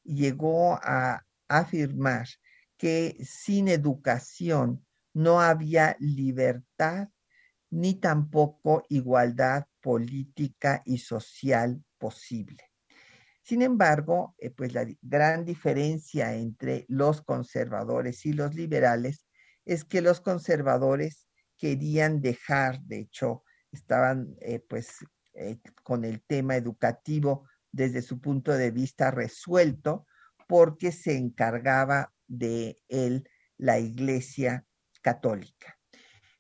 llegó 0.04 0.76
a 0.76 1.26
afirmar 1.48 2.28
que 2.78 3.18
sin 3.24 3.68
educación 3.68 4.86
no 5.13 5.42
había 5.42 5.96
libertad 6.00 7.10
ni 7.70 7.96
tampoco 7.96 8.84
igualdad 8.89 9.66
política 9.82 10.82
y 10.86 11.00
social 11.00 11.84
posible. 11.98 12.63
Sin 13.42 13.62
embargo, 13.62 14.36
eh, 14.38 14.52
pues 14.52 14.74
la 14.74 14.86
gran 15.02 15.44
diferencia 15.44 16.34
entre 16.36 16.86
los 16.88 17.22
conservadores 17.22 18.26
y 18.26 18.34
los 18.34 18.56
liberales 18.56 19.26
es 19.66 19.84
que 19.84 20.02
los 20.02 20.22
conservadores 20.22 21.28
querían 21.58 22.22
dejar, 22.22 22.82
de 22.84 23.00
hecho, 23.00 23.44
estaban 23.72 24.36
eh, 24.39 24.60
pues 24.60 24.98
eh, 25.34 25.58
con 25.84 26.06
el 26.06 26.22
tema 26.22 26.56
educativo 26.56 27.48
desde 27.72 28.02
su 28.02 28.19
punto 28.19 28.52
de 28.54 28.72
vista 28.72 29.12
resuelto, 29.12 30.06
porque 30.48 30.91
se 30.91 31.17
encargaba 31.17 32.13
de 32.28 32.78
él 32.88 33.28
la 33.58 33.80
Iglesia 33.80 34.65
Católica. 35.02 35.80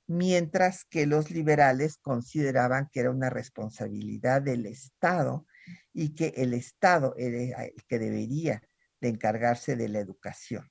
Mientras 0.05 0.85
que 0.85 1.07
los 1.07 1.31
liberales 1.31 1.97
consideraban 1.97 2.89
que 2.91 2.99
era 2.99 3.11
una 3.11 3.29
responsabilidad 3.29 4.41
del 4.41 4.65
Estado 4.65 5.47
y 5.93 6.13
que 6.13 6.33
el 6.37 6.53
Estado 6.53 7.15
era 7.17 7.63
el 7.63 7.83
que 7.87 7.99
debería 7.99 8.61
de 8.99 9.09
encargarse 9.09 9.75
de 9.75 9.89
la 9.89 9.99
educación. 9.99 10.69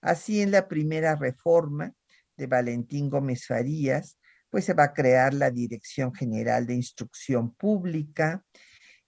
Así 0.00 0.42
en 0.42 0.50
la 0.50 0.68
primera 0.68 1.16
reforma 1.16 1.94
de 2.36 2.46
Valentín 2.46 3.08
Gómez 3.08 3.46
Farías, 3.46 4.18
pues 4.54 4.66
se 4.66 4.72
va 4.74 4.84
a 4.84 4.94
crear 4.94 5.34
la 5.34 5.50
Dirección 5.50 6.14
General 6.14 6.64
de 6.64 6.74
Instrucción 6.74 7.52
Pública, 7.56 8.44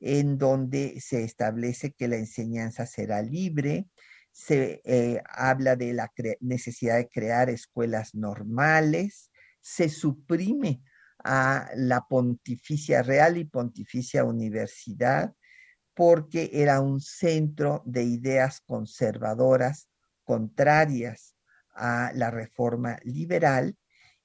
en 0.00 0.38
donde 0.38 1.00
se 1.00 1.22
establece 1.22 1.92
que 1.92 2.08
la 2.08 2.16
enseñanza 2.16 2.84
será 2.84 3.22
libre, 3.22 3.86
se 4.32 4.82
eh, 4.84 5.22
habla 5.30 5.76
de 5.76 5.92
la 5.92 6.10
necesidad 6.40 6.96
de 6.96 7.08
crear 7.08 7.48
escuelas 7.48 8.12
normales, 8.12 9.30
se 9.60 9.88
suprime 9.88 10.82
a 11.22 11.70
la 11.76 12.00
Pontificia 12.08 13.04
Real 13.04 13.36
y 13.36 13.44
Pontificia 13.44 14.24
Universidad 14.24 15.32
porque 15.94 16.50
era 16.54 16.80
un 16.80 17.00
centro 17.00 17.84
de 17.86 18.02
ideas 18.02 18.62
conservadoras 18.66 19.88
contrarias 20.24 21.36
a 21.72 22.10
la 22.16 22.32
reforma 22.32 22.98
liberal 23.04 23.76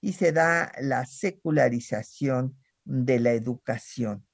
y 0.01 0.13
se 0.13 0.31
da 0.31 0.71
la 0.81 1.05
secularización 1.05 2.57
de 2.83 3.19
la 3.19 3.31
educación. 3.31 4.25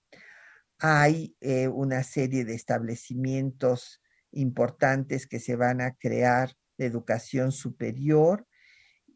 Hay 0.80 1.36
eh, 1.42 1.68
una 1.68 2.04
serie 2.04 2.46
de 2.46 2.56
establecimientos 2.56 4.02
importantes 4.32 5.28
que 5.28 5.40
se 5.40 5.56
van 5.56 5.82
a 5.82 5.96
crear 5.96 6.54
de 6.78 6.86
educación 6.86 7.52
superior 7.52 8.48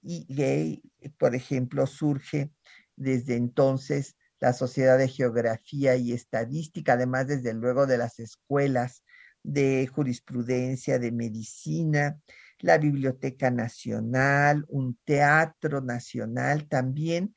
y, 0.03 0.81
por 1.19 1.35
ejemplo, 1.35 1.85
surge 1.85 2.51
desde 2.95 3.35
entonces 3.35 4.15
la 4.39 4.53
Sociedad 4.53 4.97
de 4.97 5.07
Geografía 5.07 5.95
y 5.95 6.11
Estadística, 6.11 6.93
además 6.93 7.27
desde 7.27 7.53
luego 7.53 7.85
de 7.85 7.99
las 7.99 8.19
escuelas 8.19 9.03
de 9.43 9.87
jurisprudencia, 9.87 10.97
de 10.97 11.11
medicina, 11.11 12.19
la 12.63 12.77
Biblioteca 12.77 13.51
Nacional, 13.51 14.65
un 14.67 14.97
teatro 15.03 15.81
nacional 15.81 16.67
también, 16.67 17.35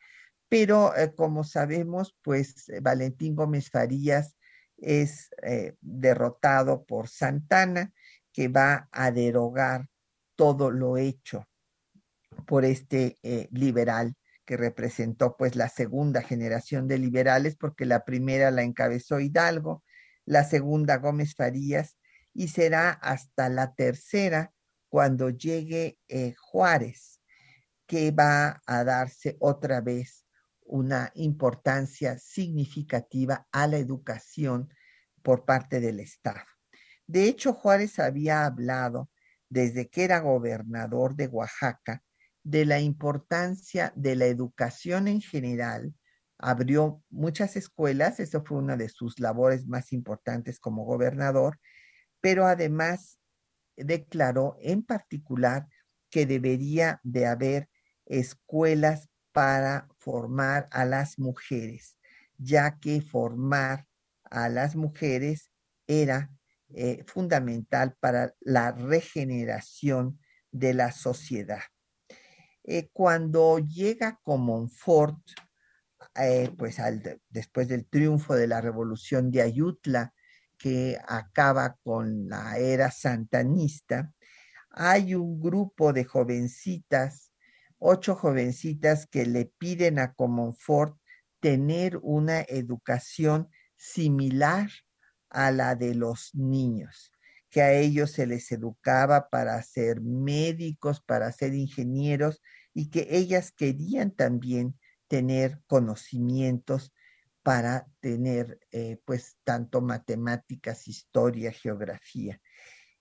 Pero 0.49 0.95
eh, 0.97 1.15
como 1.15 1.43
sabemos, 1.43 2.17
pues 2.23 2.71
Valentín 2.83 3.35
Gómez 3.35 3.71
Farías 3.71 4.37
es 4.77 5.31
derrotado 5.81 6.85
por 6.85 7.09
Santana, 7.09 7.93
que 8.33 8.49
va 8.49 8.89
a 8.93 9.11
derogar 9.11 9.89
todo 10.37 10.71
lo 10.71 10.97
hecho 10.97 11.47
por 12.47 12.65
este 12.65 13.17
liberal 13.51 14.15
que 14.45 14.57
representó 14.57 15.37
pues 15.37 15.57
la 15.57 15.69
segunda 15.69 16.23
generación 16.23 16.87
de 16.87 16.99
liberales, 16.99 17.57
porque 17.57 17.87
la 17.87 18.05
primera 18.05 18.51
la 18.51 18.63
encabezó 18.63 19.21
Hidalgo, 19.21 19.83
la 20.25 20.45
segunda 20.45 20.99
Gómez 20.99 21.35
Farías, 21.35 21.97
y 22.33 22.49
será 22.49 22.91
hasta 22.91 23.49
la 23.49 23.75
tercera 23.75 24.53
cuando 24.95 25.29
llegue 25.29 25.99
eh, 26.07 26.37
Juárez, 26.39 27.21
que 27.85 28.13
va 28.13 28.63
a 28.65 28.85
darse 28.85 29.37
otra 29.41 29.81
vez 29.81 30.25
una 30.63 31.11
importancia 31.17 32.17
significativa 32.17 33.45
a 33.51 33.67
la 33.67 33.79
educación 33.79 34.73
por 35.21 35.45
parte 35.45 35.81
del 35.81 35.99
Estado. 35.99 36.47
De 37.09 37.25
hecho, 37.25 37.55
Juárez 37.55 37.99
había 37.99 38.47
hablado 38.47 39.11
desde 39.49 39.89
que 39.89 40.05
era 40.05 40.21
gobernador 40.21 41.17
de 41.17 41.27
Oaxaca 41.27 42.05
de 42.45 42.65
la 42.65 42.79
importancia 42.79 43.93
de 43.97 44.15
la 44.15 44.27
educación 44.27 45.09
en 45.09 45.21
general. 45.21 45.93
Abrió 46.39 47.03
muchas 47.11 47.57
escuelas, 47.57 48.21
eso 48.21 48.45
fue 48.45 48.59
una 48.59 48.77
de 48.77 48.89
sus 48.89 49.19
labores 49.19 49.67
más 49.67 49.93
importantes 49.93 50.61
como 50.61 50.85
gobernador, 50.85 51.59
pero 52.21 52.47
además 52.47 53.19
declaró 53.77 54.57
en 54.61 54.83
particular 54.83 55.67
que 56.11 56.27
debería 56.27 57.01
de 57.03 57.27
haber 57.27 57.69
escuelas 58.07 59.09
para 59.33 59.89
formar 59.99 60.69
a 60.71 60.85
las 60.85 61.19
mujeres, 61.19 61.99
ya 62.39 62.79
que 62.79 63.01
formar 63.01 63.87
a 64.25 64.49
las 64.49 64.77
mujeres 64.77 65.51
era 65.87 66.31
eh, 66.69 67.05
fundamental 67.07 67.97
para 68.01 68.35
la 68.41 68.73
regeneración 68.73 70.19
de 70.51 70.75
la 70.75 70.93
sociedad. 70.93 71.63
Eh, 72.65 72.89
cuando 72.93 73.59
llega 73.59 74.19
Comonfort, 74.23 75.19
eh, 76.17 76.51
pues 76.57 76.79
después 77.29 77.69
del 77.69 77.87
triunfo 77.87 78.35
de 78.35 78.47
la 78.47 78.61
revolución 78.61 79.31
de 79.31 79.43
Ayutla, 79.43 80.15
que 80.59 80.99
acaba 81.07 81.77
con 81.83 82.29
la 82.29 82.59
era 82.59 82.91
santanista, 82.91 84.13
hay 84.71 85.15
un 85.15 85.41
grupo 85.41 85.93
de 85.93 86.05
jovencitas, 86.05 87.33
ocho 87.79 88.17
jovencitas 88.17 89.07
que 89.07 89.27
le 89.27 89.47
piden 89.47 89.99
a 89.99 90.15
Comonfort 90.15 90.99
tener 91.41 91.99
una 92.03 92.41
educación 92.41 93.51
similar 93.77 94.71
a 95.29 95.51
la 95.51 95.75
de 95.75 95.95
los 95.95 96.35
niños 96.35 97.13
que 97.55 97.63
a 97.63 97.73
ellos 97.73 98.11
se 98.11 98.27
les 98.27 98.51
educaba 98.51 99.29
para 99.29 99.63
ser 99.63 100.01
médicos, 100.01 101.01
para 101.01 101.31
ser 101.31 101.55
ingenieros 101.55 102.43
y 102.73 102.91
que 102.91 103.07
ellas 103.11 103.53
querían 103.53 104.11
también 104.11 104.77
tener 105.07 105.63
conocimientos 105.69 106.93
para 107.45 107.87
tener 108.01 108.59
eh, 108.73 108.99
pues 109.05 109.37
tanto 109.45 109.83
matemáticas, 109.83 110.89
historia, 110.89 111.53
geografía. 111.53 112.41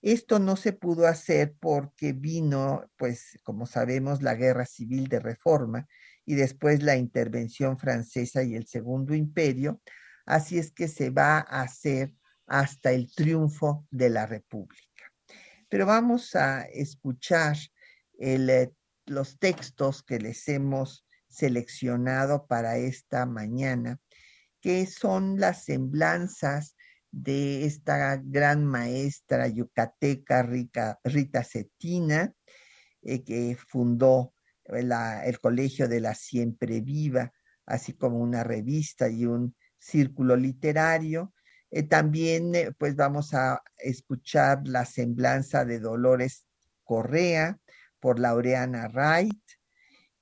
Esto 0.02 0.38
no 0.38 0.56
se 0.56 0.74
pudo 0.74 1.06
hacer 1.06 1.54
porque 1.58 2.12
vino, 2.12 2.84
pues 2.98 3.40
como 3.42 3.64
sabemos, 3.64 4.22
la 4.22 4.34
guerra 4.34 4.66
civil 4.66 5.08
de 5.08 5.18
reforma 5.18 5.88
y 6.26 6.34
después 6.34 6.82
la 6.82 6.96
intervención 6.96 7.78
francesa 7.78 8.42
y 8.42 8.54
el 8.54 8.66
segundo 8.66 9.14
imperio. 9.14 9.80
Así 10.26 10.58
es 10.58 10.72
que 10.72 10.88
se 10.88 11.08
va 11.08 11.38
a 11.38 11.62
hacer 11.62 12.12
hasta 12.46 12.92
el 12.92 13.10
triunfo 13.14 13.86
de 13.90 14.10
la 14.10 14.26
República. 14.26 15.10
Pero 15.70 15.86
vamos 15.86 16.36
a 16.36 16.64
escuchar 16.64 17.56
eh, 18.20 18.70
los 19.06 19.38
textos 19.38 20.02
que 20.02 20.18
les 20.18 20.46
hemos 20.48 21.06
seleccionado 21.34 22.46
para 22.46 22.76
esta 22.76 23.26
mañana, 23.26 23.98
que 24.64 24.86
son 24.86 25.38
las 25.38 25.66
semblanzas 25.66 26.74
de 27.10 27.66
esta 27.66 28.16
gran 28.16 28.64
maestra 28.64 29.46
yucateca 29.46 30.42
Rita 30.42 31.44
Cetina, 31.44 32.32
eh, 33.02 33.22
que 33.22 33.58
fundó 33.68 34.32
el 34.64 35.38
Colegio 35.38 35.86
de 35.86 36.00
la 36.00 36.14
Siempre 36.14 36.80
Viva, 36.80 37.30
así 37.66 37.92
como 37.92 38.20
una 38.20 38.42
revista 38.42 39.10
y 39.10 39.26
un 39.26 39.54
círculo 39.78 40.34
literario, 40.34 41.34
eh, 41.70 41.82
también 41.82 42.54
eh, 42.54 42.72
pues 42.78 42.96
vamos 42.96 43.34
a 43.34 43.60
escuchar 43.76 44.66
la 44.66 44.86
semblanza 44.86 45.66
de 45.66 45.78
Dolores 45.78 46.46
Correa 46.84 47.58
por 48.00 48.18
Laureana 48.18 48.88
Wright 48.88 49.34
y 49.34 49.43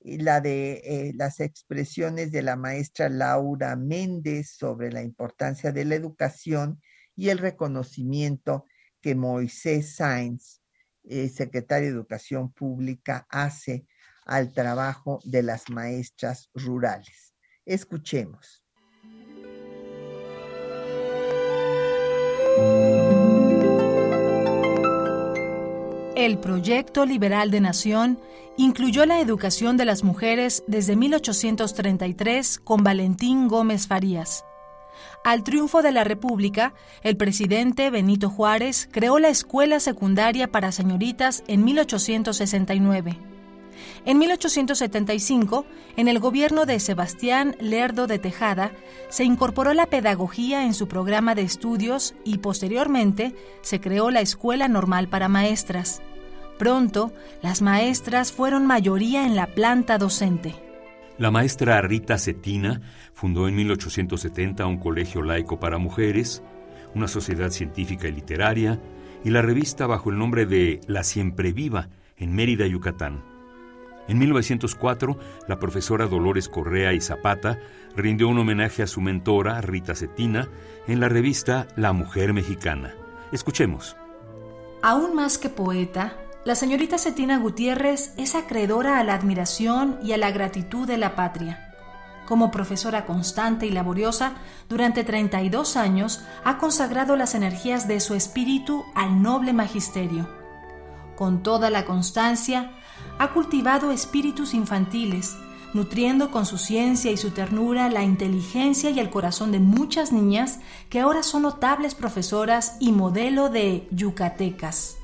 la 0.03 0.41
de 0.41 0.81
eh, 0.83 1.13
las 1.15 1.39
expresiones 1.39 2.31
de 2.31 2.41
la 2.41 2.55
maestra 2.55 3.09
Laura 3.09 3.75
Méndez 3.75 4.51
sobre 4.57 4.91
la 4.91 5.01
importancia 5.01 5.71
de 5.71 5.85
la 5.85 5.95
educación 5.95 6.81
y 7.15 7.29
el 7.29 7.37
reconocimiento 7.37 8.67
que 9.01 9.15
Moisés 9.15 9.95
Sainz, 9.95 10.61
secretario 11.03 11.89
de 11.89 11.95
Educación 11.95 12.51
Pública, 12.51 13.27
hace 13.29 13.85
al 14.25 14.53
trabajo 14.53 15.19
de 15.23 15.43
las 15.43 15.69
maestras 15.69 16.49
rurales. 16.53 17.35
Escuchemos. 17.65 18.63
El 26.23 26.37
proyecto 26.37 27.05
liberal 27.05 27.51
de 27.51 27.59
nación 27.59 28.17
incluyó 28.55 29.05
la 29.05 29.19
educación 29.19 29.75
de 29.75 29.83
las 29.83 30.05
mujeres 30.05 30.63
desde 30.67 30.95
1833 30.95 32.59
con 32.59 32.81
Valentín 32.81 33.49
Gómez 33.49 33.87
Farías. 33.87 34.45
Al 35.25 35.43
triunfo 35.43 35.81
de 35.81 35.91
la 35.91 36.05
República, 36.05 36.75
el 37.01 37.17
presidente 37.17 37.89
Benito 37.89 38.29
Juárez 38.29 38.87
creó 38.89 39.19
la 39.19 39.27
escuela 39.27 39.81
secundaria 39.81 40.49
para 40.49 40.71
señoritas 40.71 41.43
en 41.47 41.65
1869. 41.65 43.19
En 44.05 44.17
1875, 44.17 45.65
en 45.97 46.07
el 46.07 46.19
gobierno 46.19 46.65
de 46.65 46.79
Sebastián 46.79 47.57
Lerdo 47.59 48.07
de 48.07 48.17
Tejada, 48.17 48.71
se 49.09 49.25
incorporó 49.25 49.73
la 49.73 49.87
pedagogía 49.87 50.63
en 50.63 50.73
su 50.73 50.87
programa 50.87 51.35
de 51.35 51.41
estudios 51.41 52.15
y 52.23 52.37
posteriormente 52.37 53.35
se 53.61 53.81
creó 53.81 54.09
la 54.09 54.21
Escuela 54.21 54.69
Normal 54.69 55.09
para 55.09 55.27
Maestras. 55.27 56.01
Pronto, 56.57 57.11
las 57.41 57.61
maestras 57.61 58.31
fueron 58.31 58.65
mayoría 58.65 59.25
en 59.25 59.35
la 59.35 59.47
planta 59.47 59.97
docente. 59.97 60.55
La 61.17 61.31
maestra 61.31 61.81
Rita 61.81 62.17
Cetina 62.17 62.81
fundó 63.13 63.47
en 63.47 63.55
1870 63.55 64.65
un 64.65 64.77
colegio 64.77 65.21
laico 65.21 65.59
para 65.59 65.77
mujeres, 65.77 66.41
una 66.95 67.07
sociedad 67.07 67.49
científica 67.49 68.07
y 68.07 68.11
literaria 68.11 68.79
y 69.23 69.29
la 69.29 69.41
revista 69.41 69.87
bajo 69.87 70.09
el 70.09 70.17
nombre 70.17 70.45
de 70.45 70.81
La 70.87 71.03
Siempre 71.03 71.53
Viva 71.53 71.89
en 72.17 72.35
Mérida, 72.35 72.65
Yucatán. 72.67 73.23
En 74.07 74.19
1904, 74.19 75.17
la 75.47 75.59
profesora 75.59 76.07
Dolores 76.07 76.49
Correa 76.49 76.93
y 76.93 76.99
Zapata 76.99 77.59
rindió 77.95 78.27
un 78.27 78.37
homenaje 78.37 78.83
a 78.83 78.87
su 78.87 78.99
mentora, 78.99 79.61
Rita 79.61 79.95
Cetina, 79.95 80.49
en 80.87 80.99
la 80.99 81.09
revista 81.09 81.67
La 81.77 81.93
Mujer 81.93 82.33
Mexicana. 82.33 82.93
Escuchemos. 83.31 83.95
Aún 84.81 85.15
más 85.15 85.37
que 85.37 85.47
poeta, 85.47 86.17
la 86.45 86.55
señorita 86.55 86.97
Cetina 86.97 87.37
Gutiérrez 87.37 88.13
es 88.17 88.35
acreedora 88.35 88.99
a 88.99 89.03
la 89.05 89.13
admiración 89.13 89.97
y 90.03 90.11
a 90.11 90.17
la 90.17 90.31
gratitud 90.31 90.85
de 90.85 90.97
la 90.97 91.15
patria. 91.15 91.69
Como 92.27 92.51
profesora 92.51 93.05
constante 93.05 93.65
y 93.65 93.71
laboriosa, 93.71 94.33
durante 94.67 95.05
32 95.05 95.77
años 95.77 96.21
ha 96.43 96.57
consagrado 96.57 97.15
las 97.15 97.33
energías 97.33 97.87
de 97.87 98.01
su 98.01 98.13
espíritu 98.13 98.83
al 98.93 99.21
noble 99.21 99.53
magisterio. 99.53 100.27
Con 101.15 101.43
toda 101.43 101.69
la 101.69 101.85
constancia, 101.85 102.71
ha 103.19 103.31
cultivado 103.31 103.91
espíritus 103.91 104.53
infantiles, 104.53 105.37
nutriendo 105.73 106.29
con 106.29 106.45
su 106.45 106.57
ciencia 106.57 107.11
y 107.11 107.17
su 107.17 107.31
ternura 107.31 107.89
la 107.89 108.03
inteligencia 108.03 108.89
y 108.89 108.99
el 108.99 109.09
corazón 109.09 109.53
de 109.53 109.59
muchas 109.59 110.11
niñas 110.11 110.59
que 110.89 110.99
ahora 110.99 111.23
son 111.23 111.43
notables 111.43 111.95
profesoras 111.95 112.75
y 112.79 112.91
modelo 112.91 113.49
de 113.49 113.87
yucatecas. 113.91 114.97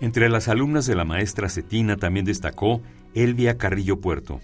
Entre 0.00 0.28
las 0.28 0.48
alumnas 0.48 0.86
de 0.86 0.94
la 0.94 1.04
maestra 1.04 1.48
Cetina 1.48 1.96
también 1.96 2.26
destacó 2.26 2.82
Elvia 3.14 3.56
Carrillo 3.56 4.00
Puerto. 4.00 4.40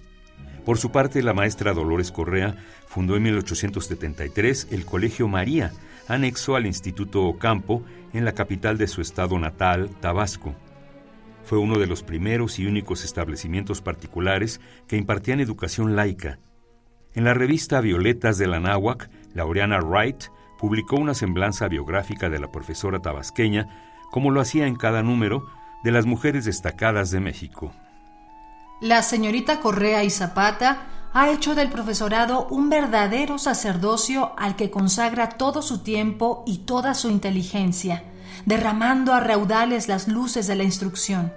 Por 0.65 0.79
su 0.79 0.91
parte, 0.91 1.23
la 1.23 1.35
maestra 1.35 1.75
Dolores 1.75 2.11
Correa 2.11 2.57
fundó 2.87 3.17
en 3.17 3.25
1873 3.25 4.69
el 4.71 4.87
Colegio 4.87 5.29
María, 5.29 5.73
anexo 6.09 6.57
al 6.57 6.67
Instituto 6.67 7.25
Ocampo, 7.25 7.83
en 8.13 8.25
la 8.25 8.33
capital 8.33 8.79
de 8.79 8.87
su 8.87 9.01
estado 9.01 9.39
natal, 9.39 9.91
Tabasco. 10.01 10.55
Fue 11.45 11.59
uno 11.59 11.79
de 11.79 11.87
los 11.87 12.03
primeros 12.03 12.59
y 12.59 12.67
únicos 12.67 13.05
establecimientos 13.05 13.83
particulares 13.83 14.61
que 14.87 14.97
impartían 14.97 15.41
educación 15.41 15.97
laica. 15.97 16.39
En 17.15 17.25
la 17.25 17.35
revista 17.35 17.81
Violetas 17.81 18.39
de 18.39 18.47
la 18.47 18.61
Náhuac, 18.61 19.11
Laureana 19.35 19.81
Wright 19.81 20.25
publicó 20.59 20.97
una 20.97 21.13
semblanza 21.13 21.69
biográfica 21.69 22.31
de 22.31 22.39
la 22.39 22.51
profesora 22.51 23.01
tabasqueña, 23.01 23.92
como 24.13 24.31
lo 24.31 24.43
hacía 24.43 24.67
en 24.67 24.77
cada 24.77 25.03
número, 25.03 25.47
de 25.83 25.91
las 25.91 26.05
mujeres 26.05 26.45
destacadas 26.45 27.11
de 27.11 27.19
México. 27.19 27.73
La 28.83 29.03
señorita 29.03 29.59
Correa 29.61 30.05
y 30.05 30.11
Zapata 30.11 30.83
ha 31.15 31.31
hecho 31.31 31.55
del 31.55 31.71
profesorado 31.71 32.47
un 32.49 32.69
verdadero 32.69 33.39
sacerdocio 33.39 34.35
al 34.37 34.55
que 34.55 34.71
consagra 34.71 35.31
todo 35.31 35.63
su 35.63 35.79
tiempo 35.79 36.45
y 36.47 36.59
toda 36.59 36.93
su 36.93 37.09
inteligencia, 37.09 38.05
derramando 38.45 39.15
a 39.15 39.21
raudales 39.21 39.89
las 39.89 40.09
luces 40.09 40.47
de 40.47 40.57
la 40.57 40.65
instrucción. 40.65 41.33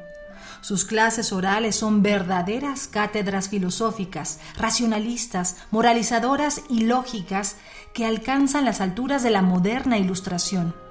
Sus 0.60 0.84
clases 0.84 1.32
orales 1.32 1.78
son 1.78 2.04
verdaderas 2.04 2.88
cátedras 2.88 3.48
filosóficas, 3.48 4.42
racionalistas, 4.58 5.56
moralizadoras 5.72 6.62
y 6.70 6.82
lógicas 6.82 7.56
que 7.94 8.06
alcanzan 8.06 8.66
las 8.66 8.82
alturas 8.82 9.24
de 9.24 9.30
la 9.30 9.42
moderna 9.42 9.98
ilustración. 9.98 10.85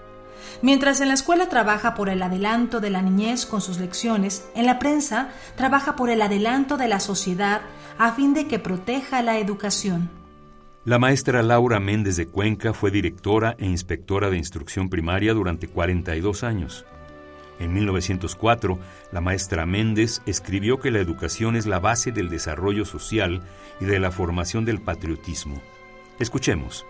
Mientras 0.63 1.01
en 1.01 1.09
la 1.09 1.15
escuela 1.15 1.49
trabaja 1.49 1.95
por 1.95 2.09
el 2.09 2.23
adelanto 2.23 2.81
de 2.81 2.91
la 2.91 3.03
niñez 3.03 3.47
con 3.47 3.61
sus 3.61 3.79
lecciones, 3.79 4.47
en 4.55 4.67
la 4.67 4.79
prensa 4.79 5.29
trabaja 5.57 5.97
por 5.97 6.11
el 6.11 6.23
adelanto 6.23 6.77
de 6.77 6.89
la 6.89 7.01
sociedad 7.01 7.63
a 7.99 8.13
fin 8.13 8.35
de 8.35 8.47
que 8.47 8.59
proteja 8.59 9.23
la 9.23 9.39
educación. 9.39 10.11
La 10.85 10.99
maestra 10.99 11.43
Laura 11.43 11.81
Méndez 11.81 12.17
de 12.17 12.27
Cuenca 12.27 12.75
fue 12.75 12.91
directora 12.91 13.57
e 13.59 13.67
inspectora 13.67 14.29
de 14.29 14.37
instrucción 14.37 14.91
primaria 14.91 15.33
durante 15.33 15.67
42 15.67 16.45
años. 16.45 16.85
En 17.59 17.73
1904, 17.73 18.79
la 19.13 19.21
maestra 19.21 19.65
Méndez 19.65 20.21
escribió 20.27 20.79
que 20.81 20.91
la 20.91 20.99
educación 20.99 21.57
es 21.57 21.67
la 21.67 21.79
base 21.79 22.13
del 22.13 22.29
desarrollo 22.29 22.85
social 22.85 23.43
y 23.81 23.85
de 23.87 23.99
la 23.99 24.11
formación 24.11 24.65
del 24.65 24.81
patriotismo. 24.81 25.63
Escuchemos. 26.19 26.85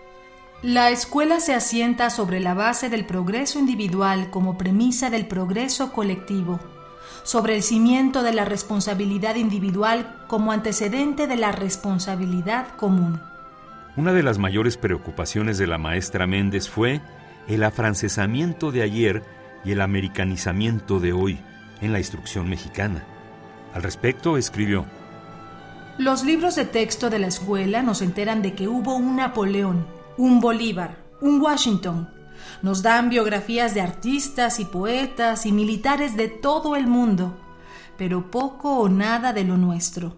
La 0.61 0.89
escuela 0.89 1.39
se 1.39 1.53
asienta 1.53 2.09
sobre 2.09 2.39
la 2.39 2.53
base 2.53 2.89
del 2.89 3.05
progreso 3.05 3.59
individual 3.59 4.29
como 4.29 4.57
premisa 4.57 5.09
del 5.09 5.27
progreso 5.27 5.91
colectivo, 5.91 6.59
sobre 7.23 7.55
el 7.55 7.63
cimiento 7.63 8.23
de 8.23 8.33
la 8.33 8.45
responsabilidad 8.45 9.35
individual 9.35 10.15
como 10.27 10.51
antecedente 10.51 11.27
de 11.27 11.35
la 11.35 11.51
responsabilidad 11.51 12.69
común. 12.77 13.21
Una 13.97 14.13
de 14.13 14.23
las 14.23 14.37
mayores 14.37 14.77
preocupaciones 14.77 15.57
de 15.57 15.67
la 15.67 15.77
maestra 15.77 16.25
Méndez 16.25 16.69
fue 16.69 17.01
el 17.47 17.63
afrancesamiento 17.63 18.71
de 18.71 18.81
ayer 18.81 19.23
y 19.63 19.71
el 19.71 19.81
americanizamiento 19.81 20.99
de 20.99 21.13
hoy 21.13 21.39
en 21.81 21.93
la 21.93 21.99
instrucción 21.99 22.49
mexicana. 22.49 23.03
Al 23.73 23.83
respecto, 23.83 24.37
escribió, 24.37 24.85
Los 25.97 26.23
libros 26.23 26.55
de 26.55 26.65
texto 26.65 27.09
de 27.09 27.19
la 27.19 27.27
escuela 27.27 27.83
nos 27.83 28.01
enteran 28.01 28.41
de 28.41 28.53
que 28.53 28.67
hubo 28.67 28.95
un 28.95 29.17
Napoleón, 29.17 29.85
un 30.17 30.39
Bolívar, 30.39 31.03
un 31.21 31.41
Washington. 31.41 32.09
Nos 32.61 32.81
dan 32.81 33.09
biografías 33.09 33.73
de 33.73 33.81
artistas 33.81 34.59
y 34.59 34.65
poetas 34.65 35.45
y 35.45 35.51
militares 35.51 36.15
de 36.15 36.27
todo 36.27 36.75
el 36.75 36.87
mundo, 36.87 37.37
pero 37.97 38.31
poco 38.31 38.77
o 38.77 38.89
nada 38.89 39.33
de 39.33 39.43
lo 39.43 39.57
nuestro. 39.57 40.17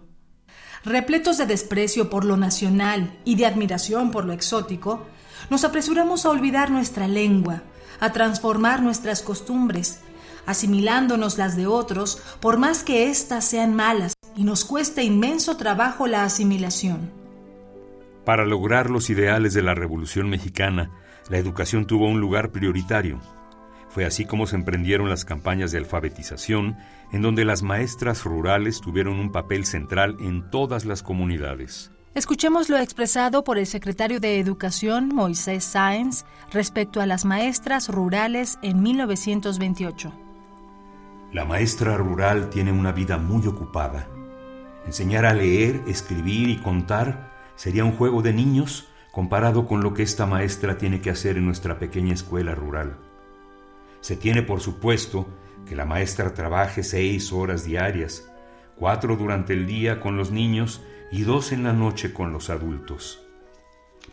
Repletos 0.84 1.38
de 1.38 1.46
desprecio 1.46 2.08
por 2.08 2.24
lo 2.24 2.36
nacional 2.36 3.18
y 3.24 3.34
de 3.34 3.46
admiración 3.46 4.10
por 4.10 4.24
lo 4.24 4.32
exótico, 4.32 5.06
nos 5.50 5.64
apresuramos 5.64 6.24
a 6.24 6.30
olvidar 6.30 6.70
nuestra 6.70 7.08
lengua, 7.08 7.62
a 8.00 8.12
transformar 8.12 8.82
nuestras 8.82 9.22
costumbres, 9.22 10.00
asimilándonos 10.46 11.36
las 11.36 11.56
de 11.56 11.66
otros, 11.66 12.22
por 12.40 12.58
más 12.58 12.82
que 12.82 13.10
éstas 13.10 13.44
sean 13.44 13.74
malas 13.74 14.14
y 14.36 14.44
nos 14.44 14.64
cueste 14.64 15.02
inmenso 15.02 15.56
trabajo 15.56 16.06
la 16.06 16.24
asimilación. 16.24 17.17
Para 18.28 18.44
lograr 18.44 18.90
los 18.90 19.08
ideales 19.08 19.54
de 19.54 19.62
la 19.62 19.74
Revolución 19.74 20.28
Mexicana, 20.28 20.90
la 21.30 21.38
educación 21.38 21.86
tuvo 21.86 22.08
un 22.08 22.20
lugar 22.20 22.50
prioritario. 22.50 23.22
Fue 23.88 24.04
así 24.04 24.26
como 24.26 24.46
se 24.46 24.54
emprendieron 24.54 25.08
las 25.08 25.24
campañas 25.24 25.72
de 25.72 25.78
alfabetización, 25.78 26.76
en 27.10 27.22
donde 27.22 27.46
las 27.46 27.62
maestras 27.62 28.24
rurales 28.24 28.82
tuvieron 28.82 29.18
un 29.18 29.32
papel 29.32 29.64
central 29.64 30.18
en 30.20 30.50
todas 30.50 30.84
las 30.84 31.02
comunidades. 31.02 31.90
Escuchemos 32.14 32.68
lo 32.68 32.76
expresado 32.76 33.44
por 33.44 33.56
el 33.56 33.64
secretario 33.64 34.20
de 34.20 34.38
Educación, 34.40 35.08
Moisés 35.08 35.64
Sáenz, 35.64 36.26
respecto 36.52 37.00
a 37.00 37.06
las 37.06 37.24
maestras 37.24 37.88
rurales 37.88 38.58
en 38.60 38.82
1928. 38.82 40.12
La 41.32 41.46
maestra 41.46 41.96
rural 41.96 42.50
tiene 42.50 42.72
una 42.72 42.92
vida 42.92 43.16
muy 43.16 43.46
ocupada. 43.46 44.06
Enseñar 44.84 45.24
a 45.24 45.32
leer, 45.32 45.82
escribir 45.86 46.50
y 46.50 46.58
contar 46.58 47.27
sería 47.58 47.84
un 47.84 47.90
juego 47.90 48.22
de 48.22 48.32
niños 48.32 48.88
comparado 49.10 49.66
con 49.66 49.82
lo 49.82 49.92
que 49.92 50.04
esta 50.04 50.26
maestra 50.26 50.78
tiene 50.78 51.00
que 51.00 51.10
hacer 51.10 51.36
en 51.36 51.44
nuestra 51.44 51.80
pequeña 51.80 52.14
escuela 52.14 52.54
rural. 52.54 52.96
Se 54.00 54.16
tiene 54.16 54.42
por 54.42 54.60
supuesto 54.60 55.26
que 55.66 55.74
la 55.74 55.84
maestra 55.84 56.34
trabaje 56.34 56.84
seis 56.84 57.32
horas 57.32 57.64
diarias, 57.64 58.30
cuatro 58.76 59.16
durante 59.16 59.54
el 59.54 59.66
día 59.66 59.98
con 59.98 60.16
los 60.16 60.30
niños 60.30 60.82
y 61.10 61.22
dos 61.22 61.50
en 61.50 61.64
la 61.64 61.72
noche 61.72 62.12
con 62.12 62.32
los 62.32 62.48
adultos. 62.48 63.26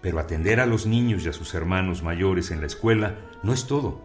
Pero 0.01 0.17
atender 0.17 0.59
a 0.59 0.65
los 0.65 0.87
niños 0.87 1.23
y 1.23 1.29
a 1.29 1.33
sus 1.33 1.53
hermanos 1.53 2.01
mayores 2.01 2.49
en 2.49 2.61
la 2.61 2.67
escuela 2.67 3.15
no 3.43 3.53
es 3.53 3.67
todo. 3.67 4.01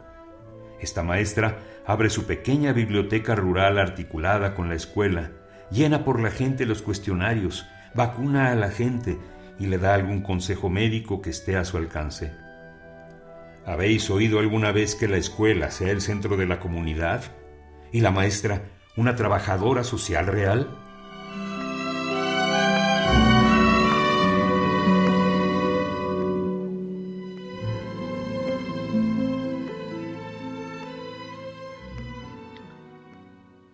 Esta 0.80 1.02
maestra 1.02 1.60
abre 1.86 2.10
su 2.10 2.26
pequeña 2.26 2.74
biblioteca 2.74 3.34
rural 3.36 3.78
articulada 3.78 4.54
con 4.54 4.68
la 4.68 4.74
escuela, 4.74 5.30
llena 5.70 6.04
por 6.04 6.20
la 6.20 6.30
gente 6.30 6.66
los 6.66 6.82
cuestionarios, 6.82 7.64
vacuna 7.95 8.53
a 8.53 8.55
la 8.55 8.70
gente 8.70 9.18
y 9.59 9.66
le 9.66 9.78
da 9.78 9.95
algún 9.95 10.22
consejo 10.22 10.70
médico 10.70 11.20
que 11.20 11.30
esté 11.30 11.57
a 11.57 11.64
su 11.64 11.76
alcance. 11.76 12.32
¿Habéis 13.66 14.11
oído 14.11 14.38
alguna 14.38 14.72
vez 14.72 14.95
que 14.95 15.07
la 15.07 15.18
escuela 15.18 15.70
sea 15.70 15.91
el 15.91 16.01
centro 16.01 16.36
de 16.36 16.47
la 16.47 16.61
comunidad 16.61 17.22
y 17.93 18.01
la 18.01 18.11
maestra 18.11 18.62
una 18.97 19.16
trabajadora 19.16 19.84
social 19.84 20.26
real? 20.26 20.68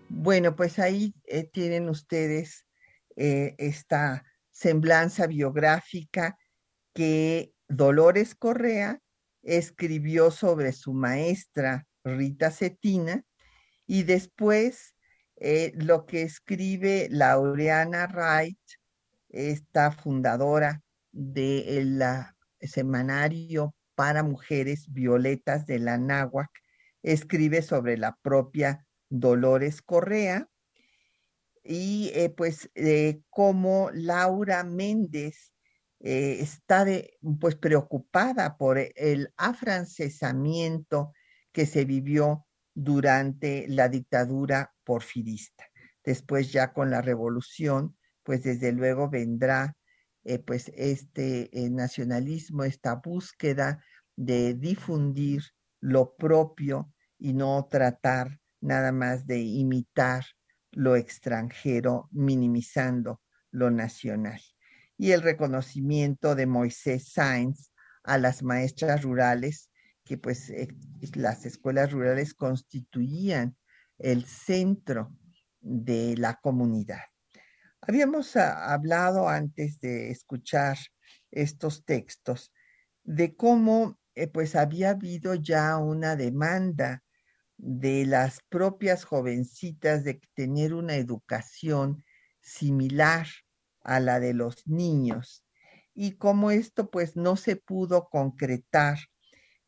Bueno, 0.08 0.56
pues 0.56 0.80
ahí 0.80 1.14
eh, 1.26 1.44
tienen 1.44 1.88
ustedes 1.88 2.65
eh, 3.16 3.54
esta 3.58 4.24
semblanza 4.50 5.26
biográfica 5.26 6.38
que 6.94 7.52
Dolores 7.68 8.34
Correa 8.34 9.00
escribió 9.42 10.30
sobre 10.30 10.72
su 10.72 10.92
maestra 10.92 11.86
Rita 12.04 12.50
Cetina 12.50 13.24
y 13.86 14.04
después 14.04 14.94
eh, 15.36 15.72
lo 15.76 16.06
que 16.06 16.22
escribe 16.22 17.08
Laureana 17.10 18.06
Wright, 18.06 18.58
esta 19.28 19.90
fundadora 19.90 20.82
del 21.12 22.02
semanario 22.60 23.74
para 23.94 24.22
mujeres 24.22 24.86
violetas 24.92 25.66
de 25.66 25.78
la 25.78 25.98
náhuac, 25.98 26.50
escribe 27.02 27.62
sobre 27.62 27.96
la 27.98 28.16
propia 28.22 28.86
Dolores 29.08 29.82
Correa, 29.82 30.48
y 31.66 32.10
eh, 32.14 32.30
pues 32.30 32.70
eh, 32.74 33.22
como 33.30 33.90
Laura 33.92 34.62
Méndez 34.64 35.52
eh, 36.00 36.38
está 36.40 36.84
de, 36.84 37.18
pues 37.40 37.56
preocupada 37.56 38.56
por 38.56 38.78
el 38.78 39.32
afrancesamiento 39.36 41.12
que 41.52 41.66
se 41.66 41.84
vivió 41.84 42.46
durante 42.74 43.66
la 43.68 43.88
dictadura 43.88 44.72
porfirista. 44.84 45.64
Después 46.04 46.52
ya 46.52 46.72
con 46.72 46.90
la 46.90 47.02
revolución, 47.02 47.96
pues 48.22 48.42
desde 48.42 48.72
luego 48.72 49.08
vendrá 49.08 49.76
pues 50.44 50.72
este 50.74 51.48
nacionalismo, 51.70 52.64
esta 52.64 52.96
búsqueda 52.96 53.82
de 54.16 54.54
difundir 54.54 55.42
lo 55.80 56.16
propio 56.16 56.92
y 57.16 57.32
no 57.32 57.66
tratar 57.70 58.40
nada 58.60 58.92
más 58.92 59.26
de 59.26 59.38
imitar 59.38 60.24
lo 60.76 60.94
extranjero, 60.94 62.08
minimizando 62.12 63.22
lo 63.50 63.70
nacional. 63.70 64.40
Y 64.98 65.12
el 65.12 65.22
reconocimiento 65.22 66.34
de 66.34 66.46
Moisés 66.46 67.12
Sainz 67.12 67.72
a 68.04 68.18
las 68.18 68.42
maestras 68.42 69.02
rurales, 69.02 69.70
que 70.04 70.18
pues 70.18 70.50
eh, 70.50 70.68
las 71.14 71.46
escuelas 71.46 71.92
rurales 71.92 72.34
constituían 72.34 73.56
el 73.98 74.26
centro 74.26 75.16
de 75.60 76.14
la 76.18 76.34
comunidad. 76.34 77.00
Habíamos 77.80 78.36
ah, 78.36 78.74
hablado 78.74 79.30
antes 79.30 79.80
de 79.80 80.10
escuchar 80.10 80.76
estos 81.30 81.86
textos 81.86 82.52
de 83.02 83.34
cómo 83.34 83.98
eh, 84.14 84.28
pues 84.28 84.54
había 84.54 84.90
habido 84.90 85.34
ya 85.36 85.78
una 85.78 86.16
demanda 86.16 87.02
de 87.56 88.06
las 88.06 88.40
propias 88.48 89.04
jovencitas 89.04 90.04
de 90.04 90.20
tener 90.34 90.74
una 90.74 90.96
educación 90.96 92.04
similar 92.40 93.26
a 93.82 94.00
la 94.00 94.20
de 94.20 94.34
los 94.34 94.66
niños 94.66 95.44
y 95.94 96.12
como 96.12 96.50
esto 96.50 96.90
pues 96.90 97.16
no 97.16 97.36
se 97.36 97.56
pudo 97.56 98.08
concretar 98.10 98.98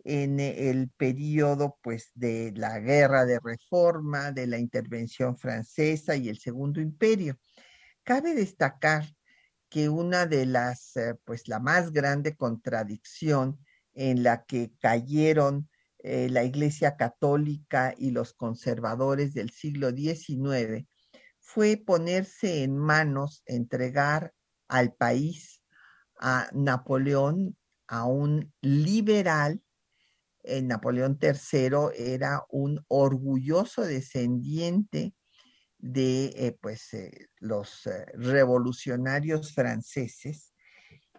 en 0.04 0.40
el 0.40 0.90
periodo 0.96 1.78
pues 1.82 2.10
de 2.14 2.52
la 2.54 2.78
guerra 2.78 3.24
de 3.24 3.40
reforma, 3.42 4.30
de 4.32 4.46
la 4.46 4.58
intervención 4.58 5.36
francesa 5.36 6.16
y 6.16 6.28
el 6.28 6.38
segundo 6.38 6.80
imperio. 6.80 7.38
Cabe 8.04 8.34
destacar 8.34 9.04
que 9.68 9.88
una 9.88 10.26
de 10.26 10.46
las, 10.46 10.96
eh, 10.96 11.14
pues 11.24 11.48
la 11.48 11.60
más 11.60 11.92
grande 11.92 12.36
contradicción 12.36 13.58
en 13.94 14.22
la 14.22 14.44
que 14.44 14.72
cayeron 14.80 15.68
eh, 16.00 16.28
la 16.30 16.44
Iglesia 16.44 16.96
Católica 16.96 17.92
y 17.98 18.12
los 18.12 18.32
conservadores 18.32 19.34
del 19.34 19.50
siglo 19.50 19.90
XIX 19.90 20.86
fue 21.40 21.76
ponerse 21.76 22.62
en 22.62 22.76
manos, 22.76 23.42
entregar 23.46 24.32
al 24.68 24.92
país 24.94 25.62
a 26.20 26.48
Napoleón, 26.52 27.56
a 27.88 28.04
un 28.04 28.52
liberal. 28.60 29.60
Eh, 30.44 30.62
Napoleón 30.62 31.18
III 31.20 31.90
era 31.96 32.44
un 32.48 32.84
orgulloso 32.86 33.82
descendiente 33.82 35.14
de 35.78 36.26
eh, 36.36 36.58
pues, 36.60 36.90
los 37.38 37.88
revolucionarios 38.14 39.52
franceses 39.52 40.54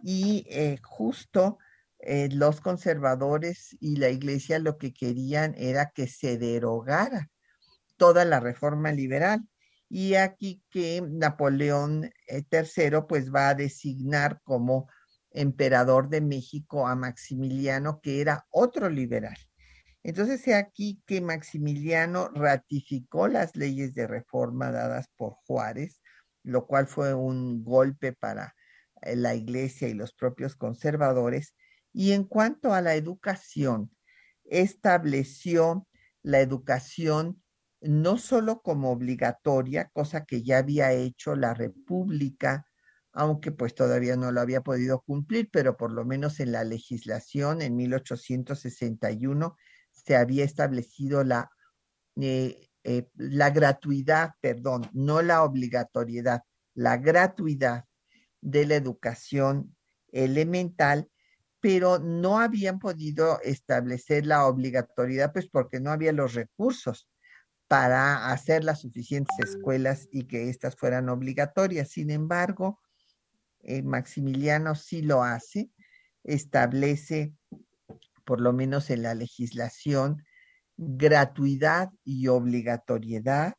y 0.01 0.45
justo 0.83 1.57
eh, 1.99 2.29
los 2.31 2.61
conservadores 2.61 3.75
y 3.79 3.97
la 3.97 4.09
iglesia 4.09 4.59
lo 4.59 4.77
que 4.77 4.93
querían 4.93 5.53
era 5.57 5.91
que 5.93 6.07
se 6.07 6.37
derogara 6.37 7.29
toda 7.97 8.25
la 8.25 8.39
reforma 8.39 8.91
liberal. 8.91 9.41
Y 9.89 10.15
aquí 10.15 10.63
que 10.69 11.01
Napoleón 11.01 12.09
III 12.27 12.83
eh, 12.85 13.01
pues 13.07 13.33
va 13.33 13.49
a 13.49 13.55
designar 13.55 14.39
como 14.43 14.87
emperador 15.31 16.09
de 16.09 16.21
México 16.21 16.87
a 16.87 16.95
Maximiliano, 16.95 17.99
que 18.01 18.21
era 18.21 18.45
otro 18.49 18.89
liberal. 18.89 19.37
Entonces, 20.03 20.47
es 20.47 20.55
aquí 20.55 21.01
que 21.05 21.21
Maximiliano 21.21 22.29
ratificó 22.29 23.27
las 23.27 23.55
leyes 23.55 23.93
de 23.93 24.07
reforma 24.07 24.71
dadas 24.71 25.09
por 25.17 25.33
Juárez, 25.45 26.01
lo 26.43 26.65
cual 26.67 26.87
fue 26.87 27.13
un 27.13 27.63
golpe 27.63 28.13
para 28.13 28.55
eh, 29.01 29.15
la 29.15 29.35
iglesia 29.35 29.87
y 29.87 29.93
los 29.93 30.13
propios 30.13 30.55
conservadores, 30.55 31.55
y 31.93 32.11
en 32.11 32.23
cuanto 32.23 32.73
a 32.73 32.81
la 32.81 32.95
educación, 32.95 33.91
estableció 34.45 35.87
la 36.21 36.39
educación 36.39 37.41
no 37.81 38.17
solo 38.17 38.61
como 38.61 38.91
obligatoria, 38.91 39.89
cosa 39.93 40.25
que 40.25 40.43
ya 40.43 40.57
había 40.57 40.91
hecho 40.91 41.35
la 41.35 41.53
República, 41.53 42.65
aunque 43.13 43.51
pues 43.51 43.73
todavía 43.73 44.15
no 44.17 44.31
lo 44.31 44.41
había 44.41 44.61
podido 44.61 45.01
cumplir, 45.01 45.49
pero 45.51 45.77
por 45.77 45.91
lo 45.91 46.05
menos 46.05 46.39
en 46.39 46.51
la 46.51 46.63
legislación 46.63 47.61
en 47.61 47.75
1861 47.75 49.55
se 49.91 50.15
había 50.15 50.43
establecido 50.43 51.23
la, 51.23 51.49
eh, 52.17 52.69
eh, 52.83 53.09
la 53.15 53.49
gratuidad, 53.49 54.31
perdón, 54.41 54.89
no 54.93 55.21
la 55.21 55.43
obligatoriedad, 55.43 56.41
la 56.73 56.97
gratuidad 56.97 57.85
de 58.41 58.65
la 58.65 58.75
educación 58.75 59.75
elemental 60.11 61.09
pero 61.59 61.99
no 61.99 62.39
habían 62.39 62.79
podido 62.79 63.39
establecer 63.41 64.25
la 64.25 64.45
obligatoriedad, 64.45 65.33
pues 65.33 65.47
porque 65.49 65.79
no 65.79 65.91
había 65.91 66.13
los 66.13 66.33
recursos 66.33 67.09
para 67.67 68.31
hacer 68.31 68.63
las 68.63 68.81
suficientes 68.81 69.37
escuelas 69.39 70.07
y 70.11 70.25
que 70.25 70.49
éstas 70.49 70.75
fueran 70.75 71.09
obligatorias. 71.09 71.89
Sin 71.89 72.09
embargo, 72.09 72.79
eh, 73.61 73.83
Maximiliano 73.83 74.73
sí 74.75 75.01
lo 75.01 75.23
hace, 75.23 75.69
establece, 76.23 77.33
por 78.25 78.41
lo 78.41 78.53
menos 78.53 78.89
en 78.89 79.03
la 79.03 79.13
legislación, 79.13 80.23
gratuidad 80.77 81.89
y 82.03 82.27
obligatoriedad 82.27 83.53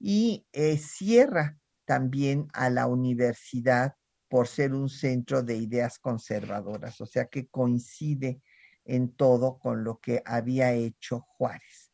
y 0.00 0.46
eh, 0.52 0.78
cierra 0.78 1.58
también 1.84 2.48
a 2.54 2.70
la 2.70 2.86
universidad 2.86 3.94
por 4.28 4.46
ser 4.46 4.74
un 4.74 4.88
centro 4.88 5.42
de 5.42 5.56
ideas 5.56 5.98
conservadoras, 5.98 7.00
o 7.00 7.06
sea 7.06 7.26
que 7.26 7.48
coincide 7.48 8.40
en 8.84 9.14
todo 9.14 9.58
con 9.58 9.84
lo 9.84 9.98
que 10.00 10.22
había 10.24 10.72
hecho 10.72 11.20
Juárez. 11.20 11.92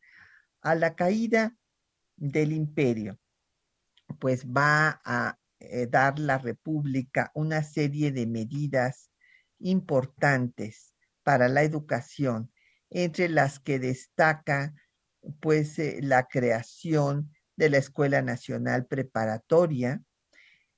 A 0.61 0.75
la 0.75 0.95
caída 0.95 1.55
del 2.15 2.53
imperio, 2.53 3.19
pues 4.19 4.45
va 4.45 5.01
a 5.03 5.37
eh, 5.59 5.87
dar 5.87 6.19
la 6.19 6.37
República 6.37 7.31
una 7.33 7.63
serie 7.63 8.11
de 8.11 8.27
medidas 8.27 9.11
importantes 9.59 10.93
para 11.23 11.47
la 11.49 11.63
educación, 11.63 12.51
entre 12.89 13.29
las 13.29 13.59
que 13.59 13.79
destaca 13.79 14.73
pues 15.39 15.79
eh, 15.79 15.99
la 16.01 16.27
creación 16.27 17.31
de 17.55 17.69
la 17.69 17.77
Escuela 17.77 18.21
Nacional 18.21 18.85
Preparatoria, 18.85 20.01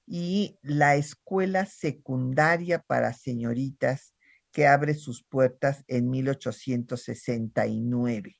y 0.08 0.58
la 0.62 0.95
escuela 0.95 1.66
secundaria 1.66 2.80
para 2.80 3.12
señoritas 3.12 4.14
que 4.51 4.66
abre 4.66 4.93
sus 4.93 5.24
puertas 5.24 5.84
en 5.88 6.10
1869. 6.10 8.38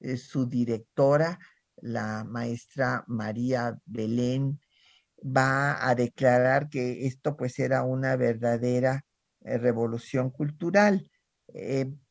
Eh, 0.00 0.16
su 0.16 0.48
directora, 0.48 1.40
la 1.76 2.24
maestra 2.24 3.04
María 3.08 3.76
Belén, 3.84 4.60
va 5.20 5.88
a 5.88 5.94
declarar 5.96 6.68
que 6.68 7.06
esto 7.06 7.36
pues 7.36 7.58
era 7.58 7.82
una 7.82 8.14
verdadera 8.16 9.04
eh, 9.40 9.58
revolución 9.58 10.30
cultural, 10.30 11.08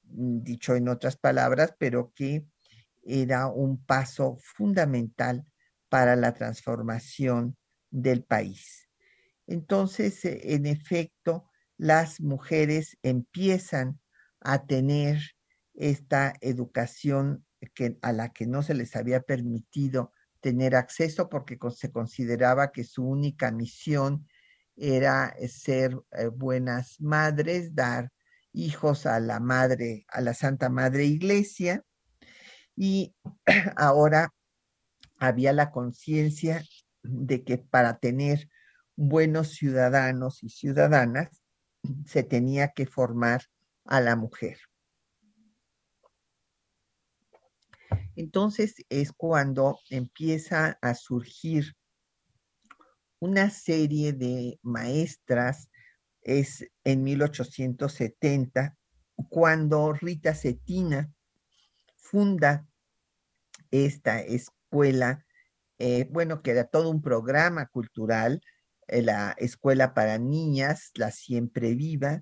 dicho 0.03 0.75
en 0.75 0.89
otras 0.89 1.17
palabras, 1.17 1.73
pero 1.79 2.11
que 2.13 2.45
era 3.01 3.47
un 3.47 3.83
paso 3.83 4.37
fundamental 4.39 5.43
para 5.89 6.15
la 6.15 6.33
transformación 6.33 7.57
del 7.91 8.23
país. 8.23 8.89
Entonces, 9.47 10.23
eh, 10.25 10.55
en 10.55 10.65
efecto, 10.65 11.49
las 11.77 12.21
mujeres 12.21 12.97
empiezan 13.03 13.99
a 14.39 14.65
tener 14.65 15.19
esta 15.73 16.33
educación 16.41 17.45
a 18.01 18.11
la 18.11 18.33
que 18.33 18.47
no 18.47 18.63
se 18.63 18.73
les 18.73 18.95
había 18.95 19.21
permitido 19.21 20.11
tener 20.39 20.75
acceso 20.75 21.29
porque 21.29 21.57
se 21.75 21.91
consideraba 21.91 22.71
que 22.71 22.83
su 22.83 23.03
única 23.05 23.51
misión 23.51 24.27
era 24.75 25.29
eh, 25.37 25.47
ser 25.47 25.95
eh, 26.11 26.27
buenas 26.27 26.99
madres, 26.99 27.75
dar 27.75 28.11
hijos 28.53 29.05
a 29.05 29.19
la 29.19 29.39
madre, 29.39 30.05
a 30.09 30.21
la 30.21 30.33
Santa 30.33 30.69
Madre 30.69 31.05
Iglesia. 31.05 31.83
Y 32.75 33.13
ahora 33.75 34.33
había 35.17 35.53
la 35.53 35.71
conciencia 35.71 36.63
de 37.03 37.43
que 37.43 37.57
para 37.57 37.97
tener 37.97 38.49
buenos 38.95 39.49
ciudadanos 39.49 40.43
y 40.43 40.49
ciudadanas, 40.49 41.43
se 42.05 42.23
tenía 42.23 42.69
que 42.69 42.85
formar 42.85 43.43
a 43.85 44.01
la 44.01 44.15
mujer. 44.15 44.59
Entonces 48.15 48.75
es 48.89 49.11
cuando 49.11 49.79
empieza 49.89 50.77
a 50.81 50.93
surgir 50.93 51.75
una 53.19 53.49
serie 53.49 54.13
de 54.13 54.59
maestras, 54.61 55.69
es 56.21 56.67
en 56.83 57.03
1870, 57.03 58.77
cuando 59.29 59.93
Rita 59.93 60.33
Cetina 60.33 61.11
funda 61.95 62.67
esta 63.69 64.21
escuela, 64.21 65.25
eh, 65.83 66.07
bueno, 66.11 66.43
que 66.43 66.51
era 66.51 66.65
todo 66.65 66.91
un 66.91 67.01
programa 67.01 67.65
cultural 67.65 68.39
eh, 68.87 69.01
la 69.01 69.33
Escuela 69.39 69.95
para 69.95 70.19
Niñas, 70.19 70.91
la 70.93 71.09
Siempre 71.09 71.73
Viva, 71.73 72.21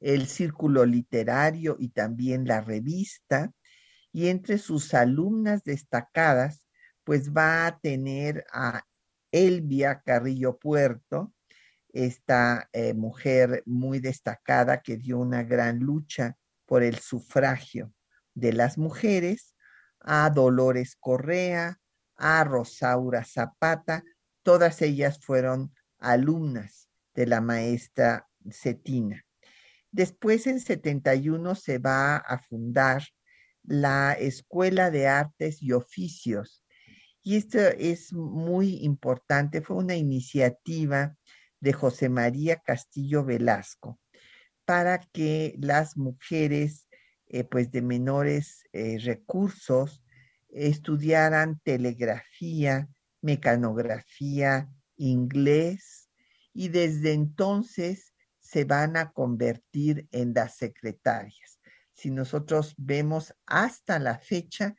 el 0.00 0.28
Círculo 0.28 0.86
Literario 0.86 1.76
y 1.80 1.88
también 1.88 2.46
la 2.46 2.60
revista. 2.60 3.52
Y 4.12 4.28
entre 4.28 4.58
sus 4.58 4.94
alumnas 4.94 5.64
destacadas, 5.64 6.64
pues 7.02 7.32
va 7.32 7.66
a 7.66 7.80
tener 7.80 8.44
a 8.52 8.84
Elvia 9.32 10.02
Carrillo 10.04 10.58
Puerto, 10.58 11.32
esta 11.92 12.68
eh, 12.72 12.94
mujer 12.94 13.64
muy 13.66 13.98
destacada 13.98 14.82
que 14.82 14.96
dio 14.96 15.18
una 15.18 15.42
gran 15.42 15.80
lucha 15.80 16.36
por 16.64 16.84
el 16.84 17.00
sufragio 17.00 17.92
de 18.34 18.52
las 18.52 18.78
mujeres, 18.78 19.56
a 19.98 20.30
Dolores 20.30 20.96
Correa, 20.96 21.79
a 22.20 22.44
Rosaura 22.44 23.24
Zapata, 23.24 24.04
todas 24.42 24.82
ellas 24.82 25.18
fueron 25.20 25.74
alumnas 25.98 26.88
de 27.14 27.26
la 27.26 27.40
maestra 27.40 28.28
Cetina. 28.50 29.24
Después, 29.90 30.46
en 30.46 30.60
71, 30.60 31.54
se 31.56 31.78
va 31.78 32.16
a 32.16 32.38
fundar 32.38 33.02
la 33.64 34.12
Escuela 34.12 34.90
de 34.90 35.08
Artes 35.08 35.62
y 35.62 35.72
Oficios. 35.72 36.64
Y 37.22 37.36
esto 37.36 37.58
es 37.58 38.12
muy 38.12 38.76
importante, 38.84 39.60
fue 39.62 39.76
una 39.76 39.96
iniciativa 39.96 41.16
de 41.58 41.72
José 41.72 42.08
María 42.08 42.56
Castillo 42.64 43.24
Velasco, 43.24 43.98
para 44.64 44.98
que 44.98 45.54
las 45.58 45.96
mujeres 45.96 46.86
eh, 47.26 47.44
pues 47.44 47.70
de 47.70 47.82
menores 47.82 48.64
eh, 48.72 48.98
recursos 48.98 50.02
estudiaran 50.52 51.60
telegrafía, 51.64 52.88
mecanografía, 53.22 54.68
inglés 54.96 56.08
y 56.52 56.68
desde 56.68 57.12
entonces 57.12 58.12
se 58.38 58.64
van 58.64 58.96
a 58.96 59.12
convertir 59.12 60.08
en 60.10 60.34
las 60.34 60.56
secretarias. 60.56 61.60
Si 61.92 62.10
nosotros 62.10 62.74
vemos 62.76 63.34
hasta 63.46 63.98
la 63.98 64.18
fecha 64.18 64.74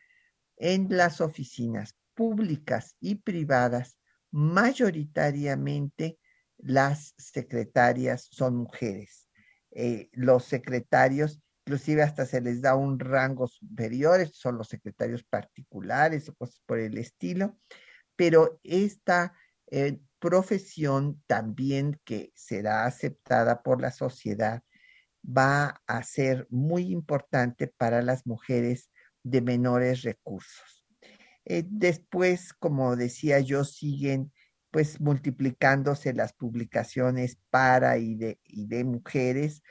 en 0.58 0.88
las 0.90 1.22
oficinas 1.22 1.96
públicas 2.14 2.96
y 3.00 3.16
privadas, 3.16 3.98
mayoritariamente 4.32 6.20
las 6.58 7.14
secretarias 7.18 8.28
son 8.32 8.58
mujeres. 8.58 9.28
Eh, 9.72 10.10
los 10.12 10.46
secretarios, 10.46 11.40
inclusive 11.66 12.04
hasta 12.04 12.26
se 12.26 12.42
les 12.42 12.62
da 12.62 12.76
un 12.76 13.00
rango 13.00 13.48
superior, 13.48 14.28
son 14.28 14.58
los 14.58 14.68
secretarios 14.68 15.24
particulares 15.24 16.28
o 16.30 16.36
cosas 16.36 16.62
por 16.66 16.80
el 16.80 16.98
estilo, 16.98 17.58
pero 18.16 18.60
esta 18.64 19.34
eh, 19.68 20.00
profesión 20.20 21.22
también 21.28 22.00
que 22.04 22.32
será 22.36 22.86
aceptada 22.86 23.62
por 23.62 23.82
la 23.82 23.92
sociedad 23.92 24.62
va 25.26 25.82
a 25.88 26.04
ser 26.04 26.48
muy 26.50 26.92
importante 26.92 27.68
para 27.68 28.02
las 28.02 28.26
mujeres 28.26 28.90
de 29.24 29.42
menores 29.42 30.02
recursos. 30.02 30.86
Eh, 31.46 31.64
después, 31.68 32.54
como 32.54 32.96
decía 32.96 33.40
yo, 33.40 33.64
siguen 33.64 34.32
pues 34.72 35.02
multiplicándose 35.02 36.14
las 36.14 36.34
publicaciones 36.34 37.38
para 37.50 37.98
y 37.98 38.16
de, 38.16 38.40
y 38.44 38.68
de 38.68 38.84
mujeres. 38.84 39.62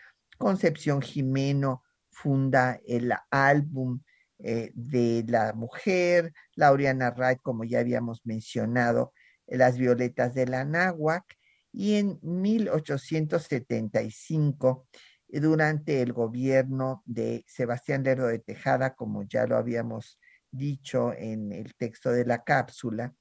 Concepción 0.41 1.03
Jimeno 1.03 1.85
funda 2.09 2.81
el 2.87 3.13
álbum 3.31 4.01
eh, 4.39 4.73
de 4.75 5.23
la 5.29 5.53
mujer, 5.53 6.33
Laureana 6.57 7.11
Wright, 7.11 7.43
como 7.43 7.65
ya 7.65 7.81
habíamos 7.81 8.25
mencionado, 8.25 9.13
Las 9.47 9.77
Violetas 9.77 10.33
de 10.33 10.47
la 10.47 10.65
Náhuac, 10.65 11.27
y 11.73 11.97
en 11.97 12.19
1875, 12.23 14.89
durante 15.29 16.01
el 16.01 16.15
gobierno 16.15 17.03
de 17.05 17.45
Sebastián 17.47 18.03
Lerdo 18.03 18.29
de 18.29 18.39
Tejada, 18.39 18.95
como 18.95 19.25
ya 19.25 19.47
lo 19.47 19.59
habíamos 19.59 20.19
dicho 20.51 21.13
en 21.13 21.53
el 21.53 21.75
texto 21.75 22.13
de 22.13 22.25
la 22.25 22.45
cápsula, 22.45 23.15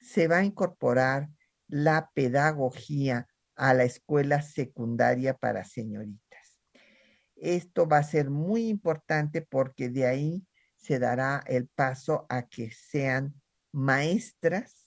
se 0.00 0.26
va 0.26 0.38
a 0.38 0.44
incorporar 0.44 1.28
la 1.68 2.10
pedagogía 2.14 3.28
a 3.56 3.74
la 3.74 3.84
escuela 3.84 4.40
secundaria 4.40 5.34
para 5.34 5.66
señoritas. 5.66 6.31
Esto 7.42 7.86
va 7.88 7.98
a 7.98 8.04
ser 8.04 8.30
muy 8.30 8.68
importante 8.68 9.42
porque 9.42 9.88
de 9.88 10.06
ahí 10.06 10.46
se 10.76 11.00
dará 11.00 11.42
el 11.48 11.66
paso 11.66 12.24
a 12.28 12.46
que 12.46 12.70
sean 12.70 13.34
maestras 13.72 14.86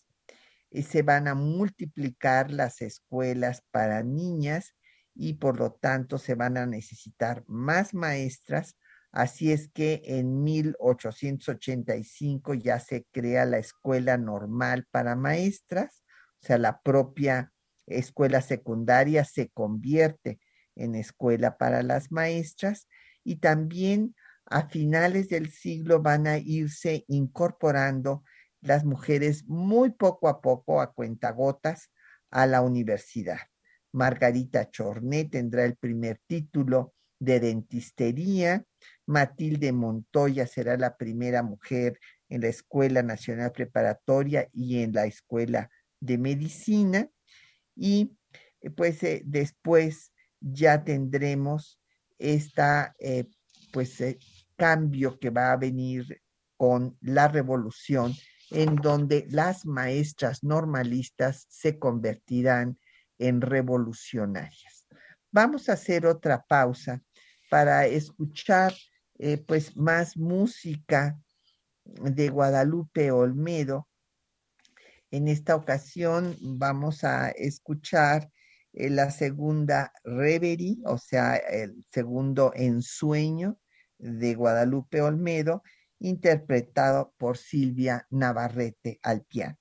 y 0.69 0.83
se 0.83 1.01
van 1.01 1.27
a 1.27 1.35
multiplicar 1.35 2.51
las 2.51 2.81
escuelas 2.81 3.61
para 3.71 4.03
niñas 4.03 4.73
y 5.13 5.33
por 5.33 5.59
lo 5.59 5.73
tanto 5.73 6.17
se 6.17 6.35
van 6.35 6.55
a 6.55 6.65
necesitar 6.65 7.43
más 7.45 7.93
maestras. 7.93 8.77
Así 9.11 9.51
es 9.51 9.67
que 9.67 10.01
en 10.05 10.41
1885 10.41 12.53
ya 12.53 12.79
se 12.79 13.05
crea 13.11 13.43
la 13.43 13.57
escuela 13.57 14.17
normal 14.17 14.87
para 14.91 15.17
maestras, 15.17 16.05
o 16.41 16.45
sea, 16.45 16.57
la 16.57 16.79
propia 16.81 17.51
escuela 17.85 18.39
secundaria 18.39 19.25
se 19.25 19.49
convierte 19.49 20.39
en 20.75 20.95
escuela 20.95 21.57
para 21.57 21.83
las 21.83 22.11
maestras 22.11 22.87
y 23.23 23.37
también 23.37 24.15
a 24.45 24.67
finales 24.69 25.29
del 25.29 25.49
siglo 25.51 26.01
van 26.01 26.27
a 26.27 26.37
irse 26.37 27.03
incorporando 27.07 28.23
las 28.61 28.85
mujeres 28.85 29.45
muy 29.47 29.91
poco 29.91 30.27
a 30.27 30.41
poco 30.41 30.81
a 30.81 30.93
cuentagotas 30.93 31.91
a 32.31 32.45
la 32.45 32.61
universidad. 32.61 33.39
Margarita 33.91 34.69
Chornet 34.69 35.31
tendrá 35.31 35.65
el 35.65 35.75
primer 35.77 36.19
título 36.27 36.93
de 37.19 37.39
dentistería, 37.39 38.65
Matilde 39.05 39.71
Montoya 39.71 40.47
será 40.47 40.77
la 40.77 40.97
primera 40.97 41.43
mujer 41.43 41.99
en 42.29 42.41
la 42.41 42.47
Escuela 42.47 43.03
Nacional 43.03 43.51
Preparatoria 43.51 44.49
y 44.51 44.81
en 44.81 44.93
la 44.93 45.05
Escuela 45.05 45.69
de 45.99 46.17
Medicina. 46.17 47.09
Y 47.75 48.17
eh, 48.61 48.69
pues 48.69 49.01
eh, 49.03 49.21
después 49.25 50.11
ya 50.45 50.83
tendremos 50.83 51.79
esta 52.17 52.95
eh, 52.99 53.25
pues 53.73 54.01
cambio 54.55 55.19
que 55.19 55.31
va 55.31 55.51
a 55.51 55.57
venir 55.57 56.21
con 56.55 56.97
la 57.01 57.27
revolución 57.27 58.13
en 58.51 58.75
donde 58.75 59.25
las 59.29 59.65
maestras 59.65 60.43
normalistas 60.43 61.45
se 61.49 61.79
convertirán 61.79 62.79
en 63.17 63.41
revolucionarias. 63.41 64.87
Vamos 65.31 65.67
a 65.67 65.73
hacer 65.73 66.05
otra 66.05 66.45
pausa 66.47 67.01
para 67.49 67.87
escuchar 67.87 68.73
eh, 69.17 69.37
pues 69.37 69.75
más 69.75 70.15
música 70.15 71.19
de 71.83 72.29
Guadalupe 72.29 73.11
Olmedo. 73.11 73.87
En 75.11 75.27
esta 75.27 75.55
ocasión 75.55 76.37
vamos 76.39 77.03
a 77.03 77.29
escuchar 77.29 78.23
eh, 78.23 78.34
la 78.75 79.09
segunda 79.11 79.93
Reverie, 80.03 80.77
o 80.85 80.97
sea, 80.97 81.35
el 81.37 81.85
segundo 81.91 82.51
ensueño 82.53 83.57
de 83.97 84.35
Guadalupe 84.35 85.01
Olmedo, 85.01 85.63
interpretado 85.99 87.13
por 87.17 87.37
Silvia 87.37 88.05
Navarrete 88.09 88.99
al 89.01 89.23
piano. 89.23 89.57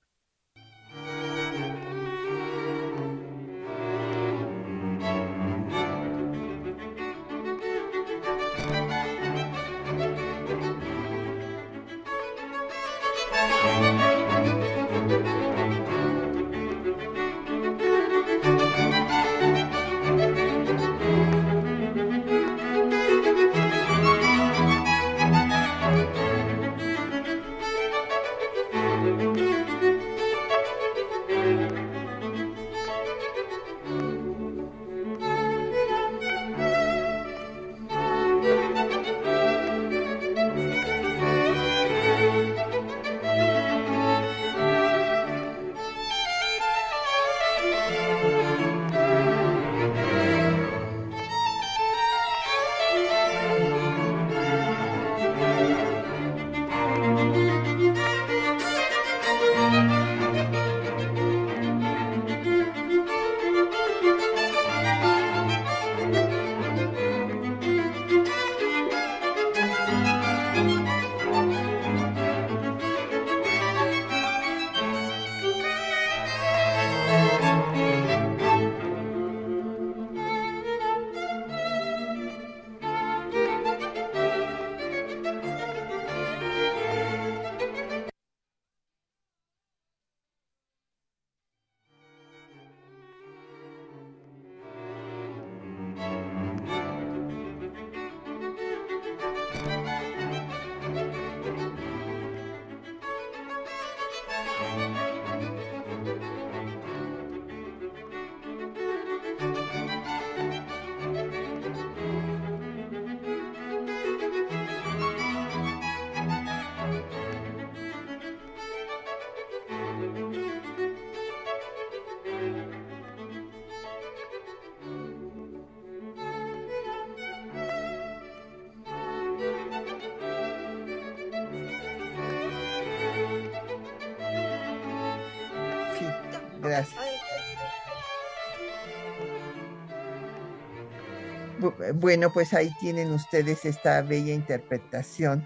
Bueno, 141.95 142.31
pues 142.31 142.53
ahí 142.53 142.71
tienen 142.79 143.11
ustedes 143.11 143.65
esta 143.65 144.01
bella 144.01 144.33
interpretación 144.33 145.45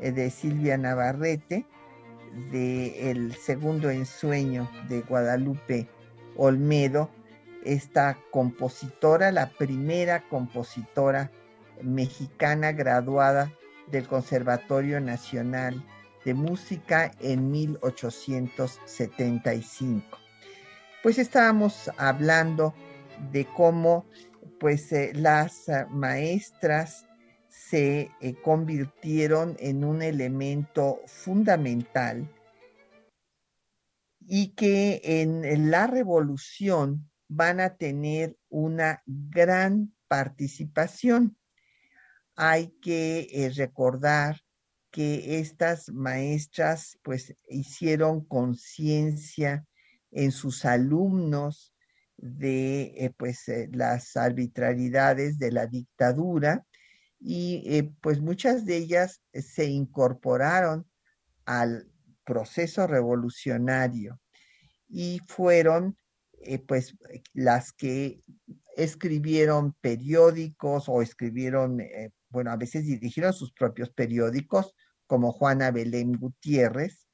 eh, 0.00 0.12
de 0.12 0.30
Silvia 0.30 0.76
Navarrete 0.78 1.66
de 2.50 3.10
El 3.10 3.34
segundo 3.34 3.90
ensueño 3.90 4.70
de 4.88 5.00
Guadalupe 5.02 5.88
Olmedo, 6.36 7.10
esta 7.64 8.16
compositora, 8.30 9.32
la 9.32 9.50
primera 9.50 10.26
compositora 10.28 11.30
mexicana 11.82 12.72
graduada 12.72 13.52
del 13.90 14.06
Conservatorio 14.06 15.00
Nacional 15.00 15.84
de 16.24 16.34
Música 16.34 17.10
en 17.20 17.50
1875. 17.50 20.18
Pues 21.02 21.18
estábamos 21.18 21.90
hablando 21.96 22.74
de 23.32 23.46
cómo 23.56 24.04
pues 24.60 24.92
eh, 24.92 25.12
las 25.14 25.68
ah, 25.70 25.88
maestras 25.90 27.06
se 27.48 28.10
eh, 28.20 28.34
convirtieron 28.44 29.56
en 29.58 29.82
un 29.82 30.02
elemento 30.02 31.00
fundamental 31.06 32.28
y 34.20 34.54
que 34.54 35.00
en 35.02 35.70
la 35.70 35.88
revolución 35.88 37.10
van 37.26 37.58
a 37.60 37.76
tener 37.76 38.36
una 38.48 39.02
gran 39.06 39.94
participación. 40.08 41.36
Hay 42.36 42.68
que 42.80 43.28
eh, 43.32 43.50
recordar 43.56 44.40
que 44.90 45.38
estas 45.38 45.88
maestras 45.88 46.98
pues 47.02 47.34
hicieron 47.48 48.24
conciencia 48.24 49.64
en 50.10 50.32
sus 50.32 50.64
alumnos 50.64 51.72
de 52.20 52.92
eh, 52.96 53.14
pues 53.16 53.48
eh, 53.48 53.68
las 53.72 54.16
arbitrariedades 54.16 55.38
de 55.38 55.52
la 55.52 55.66
dictadura 55.66 56.64
y 57.18 57.82
pues 58.00 58.20
muchas 58.20 58.64
de 58.64 58.78
ellas 58.78 59.20
se 59.34 59.66
incorporaron 59.66 60.86
al 61.44 61.90
proceso 62.24 62.86
revolucionario 62.86 64.18
y 64.88 65.20
fueron 65.26 65.98
eh, 66.42 66.58
pues 66.58 66.96
las 67.34 67.72
que 67.72 68.22
escribieron 68.76 69.74
periódicos 69.80 70.88
o 70.88 71.02
escribieron, 71.02 71.80
eh, 71.80 72.12
bueno, 72.30 72.50
a 72.50 72.56
veces 72.56 72.86
dirigieron 72.86 73.32
sus 73.34 73.52
propios 73.52 73.90
periódicos, 73.90 74.74
como 75.06 75.32
Juana 75.32 75.70
Belén 75.70 76.12
Gutiérrez, 76.12 77.08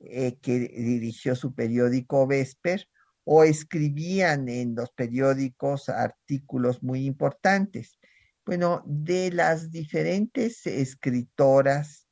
eh, 0.00 0.38
que 0.40 0.58
dirigió 0.58 1.36
su 1.36 1.54
periódico 1.54 2.26
Vesper, 2.26 2.88
o 3.24 3.44
escribían 3.44 4.48
en 4.48 4.74
los 4.74 4.90
periódicos 4.92 5.88
artículos 5.88 6.82
muy 6.82 7.06
importantes. 7.06 7.98
Bueno, 8.44 8.82
de 8.86 9.30
las 9.32 9.70
diferentes 9.70 10.66
escritoras 10.66 12.06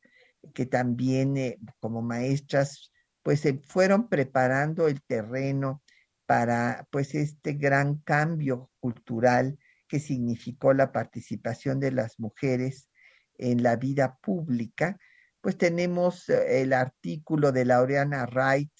que 0.54 0.66
también 0.66 1.58
como 1.80 2.02
maestras, 2.02 2.90
pues 3.22 3.40
se 3.40 3.60
fueron 3.66 4.08
preparando 4.08 4.88
el 4.88 5.02
terreno 5.02 5.82
para 6.26 6.88
pues 6.90 7.14
este 7.14 7.52
gran 7.52 7.96
cambio 7.98 8.70
cultural 8.80 9.58
que 9.86 10.00
significó 10.00 10.72
la 10.72 10.90
participación 10.90 11.78
de 11.78 11.92
las 11.92 12.18
mujeres 12.18 12.88
en 13.36 13.62
la 13.62 13.76
vida 13.76 14.18
pública, 14.22 14.98
pues 15.42 15.58
tenemos 15.58 16.28
eh, 16.28 16.62
el 16.62 16.72
artículo 16.72 17.52
de 17.52 17.66
Laureana 17.66 18.24
Wright 18.26 18.72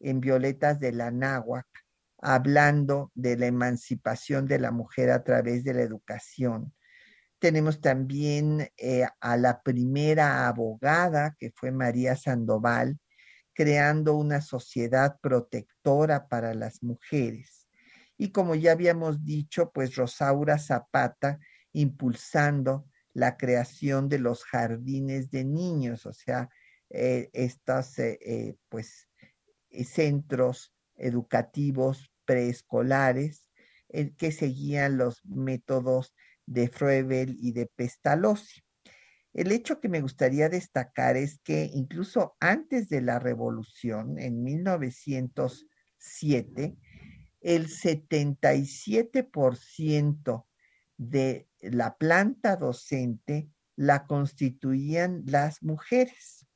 en 0.00 0.20
Violetas 0.20 0.80
de 0.80 0.92
la 0.92 1.10
Náhuac, 1.10 1.66
hablando 2.20 3.12
de 3.14 3.36
la 3.36 3.46
emancipación 3.46 4.46
de 4.46 4.58
la 4.58 4.70
mujer 4.70 5.10
a 5.10 5.22
través 5.22 5.64
de 5.64 5.74
la 5.74 5.82
educación. 5.82 6.74
Tenemos 7.38 7.80
también 7.80 8.68
eh, 8.76 9.06
a 9.20 9.36
la 9.36 9.62
primera 9.62 10.48
abogada, 10.48 11.36
que 11.38 11.52
fue 11.54 11.70
María 11.70 12.16
Sandoval, 12.16 12.98
creando 13.54 14.14
una 14.14 14.40
sociedad 14.40 15.18
protectora 15.20 16.28
para 16.28 16.54
las 16.54 16.82
mujeres. 16.82 17.68
Y 18.16 18.32
como 18.32 18.54
ya 18.54 18.72
habíamos 18.72 19.24
dicho, 19.24 19.70
pues 19.72 19.94
Rosaura 19.94 20.58
Zapata 20.58 21.38
impulsando 21.72 22.86
la 23.14 23.36
creación 23.36 24.08
de 24.08 24.18
los 24.18 24.44
jardines 24.44 25.30
de 25.30 25.44
niños, 25.44 26.06
o 26.06 26.12
sea, 26.12 26.48
eh, 26.90 27.30
estos 27.32 27.98
eh, 27.98 28.18
eh, 28.24 28.56
pues 28.68 29.07
centros 29.84 30.72
educativos 30.96 32.10
preescolares 32.24 33.48
que 34.16 34.32
seguían 34.32 34.98
los 34.98 35.24
métodos 35.24 36.14
de 36.46 36.68
Froebel 36.68 37.36
y 37.40 37.52
de 37.52 37.66
Pestalozzi. 37.66 38.62
El 39.32 39.52
hecho 39.52 39.80
que 39.80 39.88
me 39.88 40.00
gustaría 40.00 40.48
destacar 40.48 41.16
es 41.16 41.38
que 41.38 41.70
incluso 41.72 42.36
antes 42.40 42.88
de 42.88 43.02
la 43.02 43.18
revolución, 43.18 44.18
en 44.18 44.42
1907, 44.42 46.76
el 47.40 47.68
77% 47.68 50.46
de 50.96 51.48
la 51.60 51.96
planta 51.96 52.56
docente 52.56 53.48
la 53.76 54.06
constituían 54.06 55.22
las 55.26 55.62
mujeres. 55.62 56.47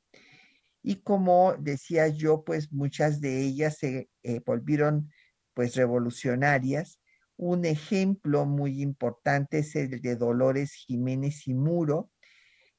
Y 0.83 0.97
como 0.97 1.55
decía 1.57 2.09
yo, 2.09 2.43
pues 2.43 2.71
muchas 2.73 3.21
de 3.21 3.41
ellas 3.41 3.77
se 3.77 4.09
eh, 4.21 4.41
volvieron 4.45 5.09
pues 5.53 5.75
revolucionarias. 5.75 6.99
Un 7.37 7.63
ejemplo 7.65 8.45
muy 8.45 8.81
importante 8.81 9.59
es 9.59 9.75
el 9.75 10.01
de 10.01 10.15
Dolores 10.17 10.73
Jiménez 10.73 11.47
y 11.47 11.53
Muro, 11.53 12.11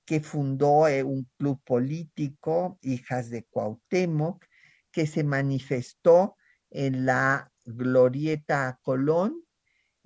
que 0.04 0.20
fundó 0.20 0.86
eh, 0.86 1.02
un 1.02 1.28
club 1.38 1.62
político, 1.64 2.78
Hijas 2.82 3.30
de 3.30 3.44
Cuauhtémoc, 3.44 4.44
que 4.92 5.06
se 5.06 5.24
manifestó 5.24 6.36
en 6.70 7.06
la 7.06 7.50
Glorieta 7.64 8.78
Colón, 8.82 9.42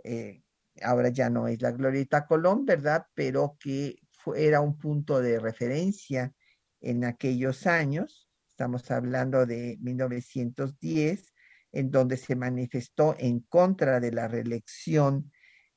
eh, 0.04 0.42
ahora 0.82 1.08
ya 1.08 1.28
no 1.30 1.48
es 1.48 1.60
la 1.60 1.72
Glorieta 1.72 2.26
Colón, 2.26 2.64
¿verdad? 2.64 3.06
Pero 3.14 3.56
que 3.58 3.98
era 4.36 4.60
un 4.60 4.78
punto 4.78 5.20
de 5.20 5.40
referencia 5.40 6.32
en 6.80 7.04
aquellos 7.04 7.66
años, 7.66 8.28
estamos 8.48 8.90
hablando 8.90 9.46
de 9.46 9.76
1910, 9.80 11.34
en 11.72 11.90
donde 11.90 12.16
se 12.16 12.36
manifestó 12.36 13.14
en 13.18 13.40
contra 13.40 14.00
de 14.00 14.12
la 14.12 14.28
reelección 14.28 15.30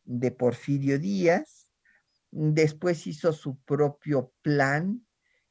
de 0.03 0.31
Porfirio 0.31 0.97
Díaz, 0.99 1.61
Después 2.31 3.07
hizo 3.07 3.33
su 3.33 3.59
propio 3.59 4.33
plan 4.41 5.05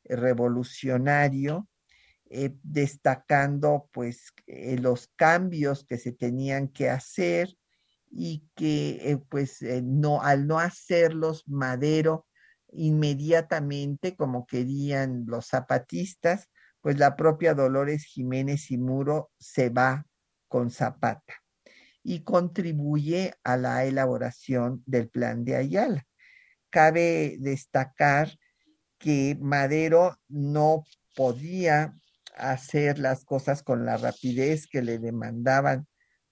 revolucionario, 0.05 1.69
eh, 2.31 2.57
destacando 2.63 3.89
pues 3.93 4.33
eh, 4.47 4.79
los 4.79 5.09
cambios 5.15 5.85
que 5.85 5.99
se 5.99 6.13
tenían 6.13 6.69
que 6.69 6.89
hacer 6.89 7.55
y 8.11 8.49
que 8.57 9.11
eh, 9.11 9.19
pues 9.29 9.59
no, 9.83 10.23
al 10.23 10.47
no 10.47 10.59
hacerlos 10.59 11.47
Madero 11.47 12.27
inmediatamente 12.73 14.17
como 14.17 14.47
querían 14.47 15.25
los 15.27 15.47
zapatistas, 15.47 16.49
pues 16.81 16.99
la 16.99 17.17
propia 17.17 17.55
Dolores 17.55 18.05
Jiménez 18.05 18.71
y 18.71 18.79
Muro 18.79 19.31
se 19.39 19.69
va 19.71 20.07
con 20.49 20.71
Zapata 20.71 21.35
y 22.03 22.21
contribuye 22.25 23.35
a 23.45 23.57
la 23.57 23.85
elaboración 23.85 24.83
del 24.87 25.09
plan 25.09 25.45
de 25.45 25.57
Ayala. 25.57 26.07
Cabe 26.71 27.37
destacar 27.39 28.31
que 28.99 29.37
Madero 29.41 30.17
no 30.29 30.85
podía 31.17 31.95
hacer 32.37 32.99
las 32.99 33.25
cosas 33.25 33.63
con 33.63 33.85
la 33.85 33.97
rapidez 33.97 34.67
que 34.67 34.83
le 34.83 34.99
demandaban 34.99 35.87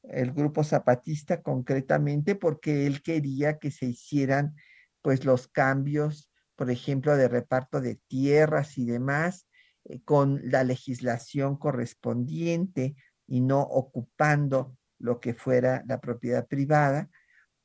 el 0.05 0.33
grupo 0.33 0.65
zapatista 0.65 1.43
concretamente 1.43 2.35
porque 2.35 2.87
él 2.87 3.03
quería 3.03 3.59
que 3.59 3.71
se 3.71 3.87
hicieran 3.87 4.55
pues 5.03 5.25
los 5.25 5.49
cambios, 5.49 6.28
por 6.59 6.71
ejemplo, 6.71 7.17
de 7.17 7.29
reparto 7.29 7.81
de 7.81 8.01
tierras 8.09 8.77
y 8.77 8.85
demás 8.85 9.47
eh, 9.85 10.03
con 10.03 10.41
la 10.43 10.65
legislación 10.65 11.57
correspondiente 11.57 12.97
y 13.27 13.41
no 13.41 13.63
ocupando 13.63 14.77
lo 14.99 15.21
que 15.21 15.33
fuera 15.33 15.85
la 15.87 16.01
propiedad 16.01 16.47
privada 16.47 17.09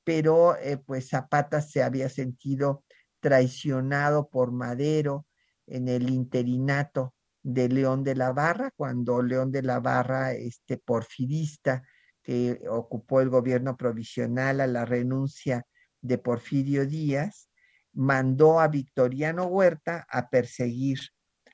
pero 0.03 0.55
eh, 0.57 0.77
pues 0.77 1.09
Zapata 1.09 1.61
se 1.61 1.83
había 1.83 2.09
sentido 2.09 2.83
traicionado 3.19 4.29
por 4.29 4.51
Madero 4.51 5.25
en 5.67 5.87
el 5.87 6.09
interinato 6.09 7.13
de 7.41 7.69
León 7.69 8.03
de 8.03 8.15
la 8.15 8.31
Barra, 8.31 8.71
cuando 8.75 9.21
León 9.21 9.51
de 9.51 9.63
la 9.63 9.79
Barra, 9.79 10.33
este 10.33 10.77
porfirista 10.77 11.83
que 12.21 12.61
ocupó 12.69 13.21
el 13.21 13.29
gobierno 13.29 13.75
provisional 13.75 14.61
a 14.61 14.67
la 14.67 14.85
renuncia 14.85 15.65
de 16.01 16.17
Porfirio 16.17 16.85
Díaz, 16.85 17.49
mandó 17.93 18.59
a 18.59 18.67
Victoriano 18.67 19.45
Huerta 19.45 20.05
a 20.09 20.29
perseguir 20.29 20.99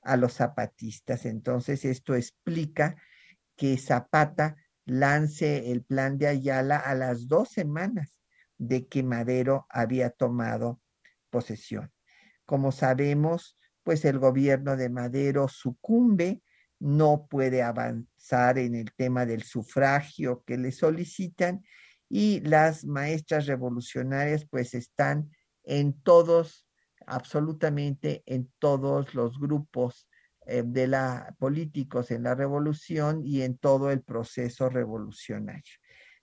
a 0.01 0.17
los 0.17 0.33
zapatistas. 0.33 1.25
Entonces, 1.25 1.85
esto 1.85 2.15
explica 2.15 2.95
que 3.55 3.77
Zapata 3.77 4.55
lance 4.85 5.71
el 5.71 5.83
plan 5.83 6.17
de 6.17 6.27
Ayala 6.27 6.77
a 6.77 6.95
las 6.95 7.27
dos 7.27 7.49
semanas 7.49 8.15
de 8.57 8.87
que 8.87 9.03
Madero 9.03 9.67
había 9.69 10.09
tomado 10.09 10.81
posesión. 11.29 11.91
Como 12.45 12.71
sabemos, 12.71 13.57
pues 13.83 14.05
el 14.05 14.19
gobierno 14.19 14.75
de 14.75 14.89
Madero 14.89 15.47
sucumbe, 15.47 16.41
no 16.79 17.27
puede 17.29 17.61
avanzar 17.61 18.57
en 18.57 18.75
el 18.75 18.93
tema 18.93 19.25
del 19.25 19.43
sufragio 19.43 20.43
que 20.45 20.57
le 20.57 20.71
solicitan 20.71 21.63
y 22.09 22.39
las 22.39 22.85
maestras 22.85 23.45
revolucionarias 23.45 24.45
pues 24.49 24.73
están 24.73 25.29
en 25.69 25.93
todos, 26.01 26.67
absolutamente 27.05 28.23
en 28.25 28.51
todos 28.57 29.13
los 29.13 29.39
grupos 29.39 30.09
eh, 30.47 30.63
de 30.65 30.87
la 30.87 31.35
políticos 31.37 32.09
en 32.09 32.23
la 32.23 32.33
revolución 32.33 33.21
y 33.23 33.43
en 33.43 33.55
todo 33.55 33.91
el 33.91 34.01
proceso 34.01 34.67
revolucionario. 34.67 35.75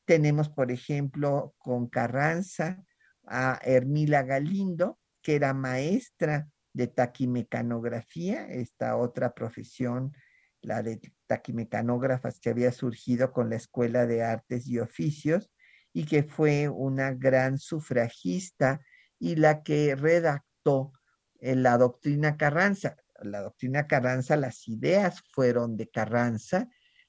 Tenemos, 0.05 0.49
por 0.49 0.73
ejemplo, 0.73 1.55
con 1.59 1.87
Carranza 1.87 2.83
a 3.25 3.61
Hermila 3.63 4.25
Galindo, 4.25 4.99
que 5.23 5.37
era 5.37 5.55
maestra 5.55 6.49
de 6.73 6.89
taquimecanografía, 6.89 8.49
esta 8.49 8.97
otra 8.97 9.33
profesión, 9.33 10.13
la 10.61 10.83
de 10.83 11.01
taquimecanógrafas 11.29 12.41
que 12.41 12.51
había 12.51 12.73
surgido 12.73 13.33
con 13.33 13.49
la 13.49 13.57
Escuela 13.57 14.07
de 14.07 14.25
Artes 14.25 14.67
y 14.67 14.81
Oficios 14.81 15.53
y 15.93 16.05
que 16.05 16.25
fue 16.25 16.69
una 16.69 17.13
gran 17.13 17.59
sufragista 17.59 18.81
y 19.19 19.37
la 19.37 19.63
que 19.63 19.95
redactó 19.95 20.93
eh, 21.41 21.57
la 21.57 21.79
doctrina 21.79 22.37
Carranza. 22.37 22.97
La 23.23 23.41
doctrina 23.41 23.87
Carranza, 23.87 24.37
las 24.37 24.69
ideas 24.69 25.23
fueron 25.33 25.77
de 25.77 25.89
Carranza 25.89 26.69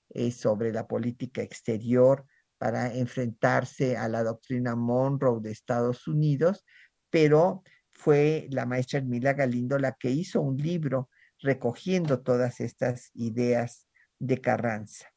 eh, 0.09 0.31
sobre 0.31 0.71
la 0.71 0.87
política 0.87 1.41
exterior 1.41 2.25
para 2.57 2.93
enfrentarse 2.93 3.97
a 3.97 4.07
la 4.07 4.23
doctrina 4.23 4.75
Monroe 4.75 5.41
de 5.41 5.51
Estados 5.51 6.07
Unidos, 6.07 6.65
pero 7.09 7.63
fue 7.91 8.47
la 8.51 8.65
maestra 8.65 8.99
Emilia 8.99 9.33
Galindo 9.33 9.77
la 9.77 9.93
que 9.93 10.09
hizo 10.09 10.41
un 10.41 10.57
libro 10.57 11.09
recogiendo 11.39 12.21
todas 12.21 12.59
estas 12.61 13.11
ideas 13.13 13.87
de 14.19 14.39
Carranza. 14.41 15.07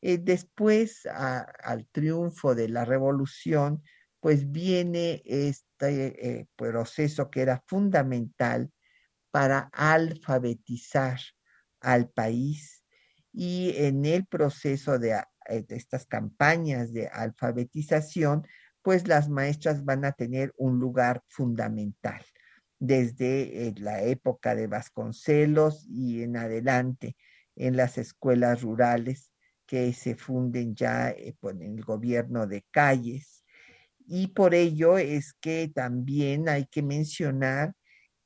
Eh, 0.00 0.18
después, 0.18 1.06
al 1.06 1.86
triunfo 1.92 2.54
de 2.54 2.68
la 2.68 2.84
revolución, 2.84 3.82
pues 4.20 4.50
viene 4.50 5.22
este 5.26 5.69
eh, 5.88 6.46
proceso 6.56 7.30
que 7.30 7.42
era 7.42 7.62
fundamental 7.66 8.70
para 9.30 9.70
alfabetizar 9.72 11.20
al 11.80 12.08
país 12.10 12.84
y 13.32 13.72
en 13.76 14.04
el 14.04 14.26
proceso 14.26 14.98
de 14.98 15.12
eh, 15.48 15.64
estas 15.68 16.06
campañas 16.06 16.92
de 16.92 17.08
alfabetización, 17.08 18.46
pues 18.82 19.06
las 19.06 19.28
maestras 19.28 19.84
van 19.84 20.04
a 20.04 20.12
tener 20.12 20.52
un 20.56 20.78
lugar 20.78 21.22
fundamental 21.28 22.24
desde 22.78 23.68
eh, 23.68 23.74
la 23.76 24.02
época 24.02 24.54
de 24.54 24.66
Vasconcelos 24.66 25.86
y 25.88 26.22
en 26.22 26.36
adelante 26.36 27.16
en 27.56 27.76
las 27.76 27.98
escuelas 27.98 28.62
rurales 28.62 29.32
que 29.66 29.92
se 29.92 30.16
funden 30.16 30.74
ya 30.74 31.10
eh, 31.10 31.36
en 31.42 31.62
el 31.62 31.84
gobierno 31.84 32.46
de 32.46 32.64
calles. 32.70 33.39
Y 34.06 34.28
por 34.28 34.54
ello 34.54 34.98
es 34.98 35.34
que 35.34 35.70
también 35.74 36.48
hay 36.48 36.66
que 36.66 36.82
mencionar 36.82 37.74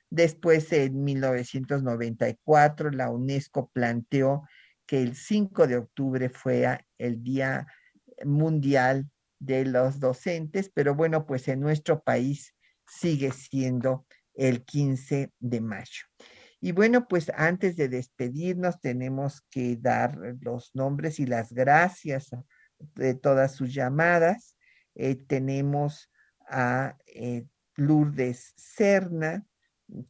Después, 0.10 0.72
en 0.74 1.03
1994, 1.03 2.91
la 2.91 3.12
UNESCO 3.12 3.70
planteó 3.72 4.43
que 4.88 5.03
el 5.03 5.16
5 5.16 5.68
de 5.68 5.78
octubre 5.78 6.30
fuera 6.30 6.84
el 6.97 7.22
Día 7.22 7.68
Mundial 8.26 9.07
de 9.39 9.65
los 9.65 9.99
Docentes, 9.99 10.69
pero 10.73 10.95
bueno, 10.95 11.25
pues 11.25 11.47
en 11.47 11.59
nuestro 11.61 12.03
país 12.03 12.53
sigue 12.85 13.31
siendo 13.31 14.05
el 14.33 14.63
15 14.63 15.31
de 15.39 15.61
mayo. 15.61 16.03
Y 16.61 16.73
bueno, 16.73 17.07
pues 17.07 17.31
antes 17.35 17.77
de 17.77 17.87
despedirnos 17.87 18.81
tenemos 18.81 19.41
que 19.49 19.77
dar 19.77 20.17
los 20.41 20.71
nombres 20.75 21.19
y 21.19 21.25
las 21.25 21.53
gracias 21.53 22.31
de 22.95 23.13
todas 23.15 23.53
sus 23.55 23.73
llamadas. 23.73 24.57
Eh, 24.95 25.15
tenemos 25.15 26.11
a 26.49 26.97
eh, 27.07 27.45
Lourdes 27.75 28.53
Serna, 28.57 29.45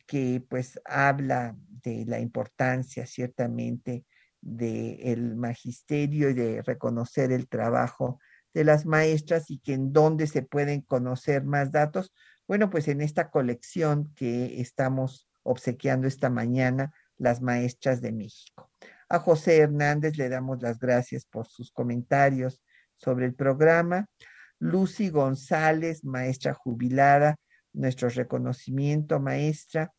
que 0.08 0.44
pues 0.50 0.80
habla 0.86 1.56
de 1.84 2.06
la 2.06 2.20
importancia 2.20 3.06
ciertamente 3.06 4.06
del 4.42 5.36
magisterio 5.36 6.30
y 6.30 6.34
de 6.34 6.62
reconocer 6.62 7.32
el 7.32 7.48
trabajo 7.48 8.20
de 8.54 8.64
las 8.64 8.86
maestras 8.86 9.50
y 9.50 9.60
que 9.60 9.74
en 9.74 9.94
dónde 9.94 10.28
se 10.28 10.42
pueden 10.42 10.82
conocer 10.82 11.44
más 11.44 11.72
datos. 11.72 12.14
Bueno, 12.48 12.70
pues 12.70 12.88
en 12.88 13.02
esta 13.02 13.30
colección 13.30 14.14
que 14.16 14.60
estamos 14.62 15.28
obsequiando 15.44 16.08
esta 16.08 16.30
mañana 16.30 16.94
las 17.18 17.42
maestras 17.42 18.02
de 18.02 18.12
México. 18.12 18.72
A 19.10 19.20
José 19.20 19.58
Hernández 19.58 20.18
le 20.18 20.30
damos 20.30 20.62
las 20.62 20.80
gracias 20.80 21.26
por 21.26 21.48
sus 21.48 21.72
comentarios 21.72 22.62
sobre 22.96 23.26
el 23.26 23.34
programa. 23.34 24.08
Lucy 24.60 25.10
González, 25.10 26.04
maestra 26.04 26.54
jubilada, 26.54 27.38
nuestro 27.74 28.10
reconocimiento, 28.10 29.20
maestra. 29.20 29.92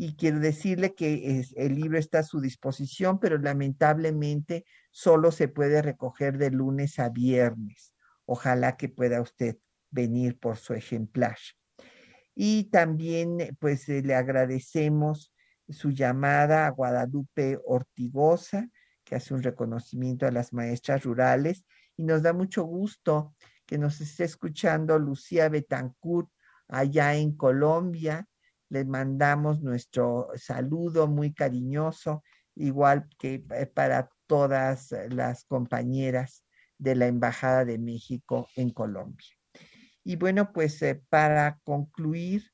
Y 0.00 0.14
quiero 0.14 0.38
decirle 0.38 0.94
que 0.94 1.44
el 1.56 1.74
libro 1.74 1.98
está 1.98 2.20
a 2.20 2.22
su 2.22 2.40
disposición, 2.40 3.18
pero 3.18 3.36
lamentablemente 3.36 4.64
solo 4.92 5.32
se 5.32 5.48
puede 5.48 5.82
recoger 5.82 6.38
de 6.38 6.52
lunes 6.52 7.00
a 7.00 7.08
viernes. 7.08 7.94
Ojalá 8.24 8.76
que 8.76 8.88
pueda 8.88 9.20
usted 9.20 9.56
venir 9.90 10.38
por 10.38 10.56
su 10.56 10.74
ejemplar. 10.74 11.36
Y 12.32 12.70
también, 12.70 13.56
pues, 13.58 13.88
eh, 13.88 14.02
le 14.02 14.14
agradecemos 14.14 15.34
su 15.68 15.90
llamada 15.90 16.68
a 16.68 16.70
Guadalupe 16.70 17.58
Ortigosa, 17.66 18.70
que 19.02 19.16
hace 19.16 19.34
un 19.34 19.42
reconocimiento 19.42 20.28
a 20.28 20.30
las 20.30 20.52
maestras 20.52 21.02
rurales. 21.02 21.64
Y 21.96 22.04
nos 22.04 22.22
da 22.22 22.32
mucho 22.32 22.62
gusto 22.62 23.34
que 23.66 23.78
nos 23.78 24.00
esté 24.00 24.22
escuchando 24.22 24.96
Lucía 25.00 25.48
Betancourt 25.48 26.30
allá 26.68 27.16
en 27.16 27.34
Colombia. 27.34 28.28
Les 28.68 28.86
mandamos 28.86 29.62
nuestro 29.62 30.28
saludo 30.36 31.08
muy 31.08 31.32
cariñoso, 31.32 32.22
igual 32.54 33.08
que 33.18 33.44
eh, 33.54 33.66
para 33.66 34.10
todas 34.26 34.94
las 35.10 35.44
compañeras 35.44 36.44
de 36.78 36.94
la 36.94 37.06
Embajada 37.06 37.64
de 37.64 37.78
México 37.78 38.48
en 38.56 38.70
Colombia. 38.70 39.28
Y 40.04 40.16
bueno, 40.16 40.52
pues 40.52 40.80
eh, 40.82 41.02
para 41.08 41.58
concluir, 41.64 42.44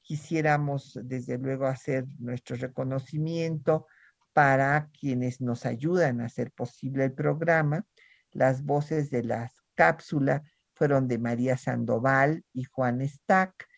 quisiéramos 0.00 0.98
desde 1.02 1.38
luego 1.38 1.66
hacer 1.66 2.06
nuestro 2.18 2.56
reconocimiento 2.56 3.86
para 4.32 4.90
quienes 4.98 5.40
nos 5.40 5.64
ayudan 5.64 6.20
a 6.20 6.26
hacer 6.26 6.50
posible 6.52 7.04
el 7.04 7.12
programa. 7.12 7.86
Las 8.32 8.64
voces 8.64 9.10
de 9.10 9.22
la 9.22 9.50
cápsula 9.74 10.42
fueron 10.74 11.08
de 11.08 11.18
María 11.18 11.56
Sandoval 11.56 12.44
y 12.52 12.64
Juan 12.64 13.06
Stack. 13.08 13.68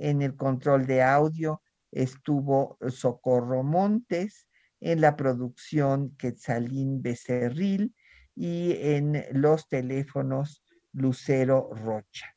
En 0.00 0.22
el 0.22 0.34
control 0.34 0.86
de 0.86 1.02
audio 1.02 1.62
estuvo 1.92 2.78
Socorro 2.88 3.62
Montes, 3.62 4.48
en 4.80 5.02
la 5.02 5.14
producción 5.14 6.16
Quetzalín 6.16 7.02
Becerril 7.02 7.94
y 8.34 8.72
en 8.80 9.26
los 9.32 9.68
teléfonos 9.68 10.64
Lucero 10.94 11.68
Rocha. 11.74 12.34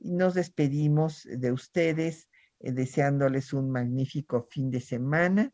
nos 0.00 0.32
despedimos 0.32 1.24
de 1.24 1.52
ustedes 1.52 2.30
eh, 2.60 2.72
deseándoles 2.72 3.52
un 3.52 3.70
magnífico 3.70 4.48
fin 4.50 4.70
de 4.70 4.80
semana. 4.80 5.50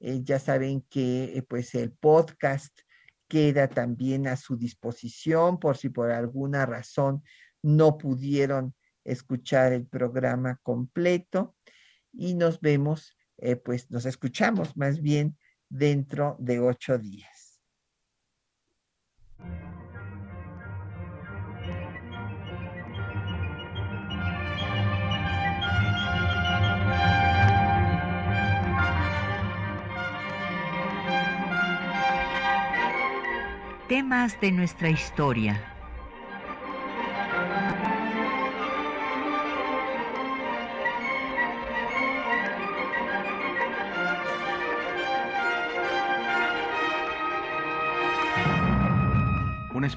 Eh, 0.00 0.22
ya 0.22 0.38
saben 0.38 0.86
que 0.88 1.36
eh, 1.36 1.42
pues 1.42 1.74
el 1.74 1.92
podcast 1.92 2.76
queda 3.28 3.68
también 3.68 4.26
a 4.26 4.36
su 4.36 4.56
disposición 4.56 5.60
por 5.60 5.76
si 5.76 5.90
por 5.90 6.10
alguna 6.10 6.64
razón 6.64 7.22
no 7.62 7.98
pudieron 7.98 8.74
escuchar 9.04 9.72
el 9.72 9.86
programa 9.86 10.60
completo 10.62 11.54
y 12.12 12.34
nos 12.34 12.60
vemos, 12.60 13.16
pues 13.64 13.90
nos 13.90 14.06
escuchamos 14.06 14.76
más 14.76 15.00
bien 15.00 15.36
dentro 15.68 16.36
de 16.38 16.60
ocho 16.60 16.98
días. 16.98 17.60
Temas 33.88 34.40
de 34.40 34.50
nuestra 34.50 34.88
historia. 34.88 35.73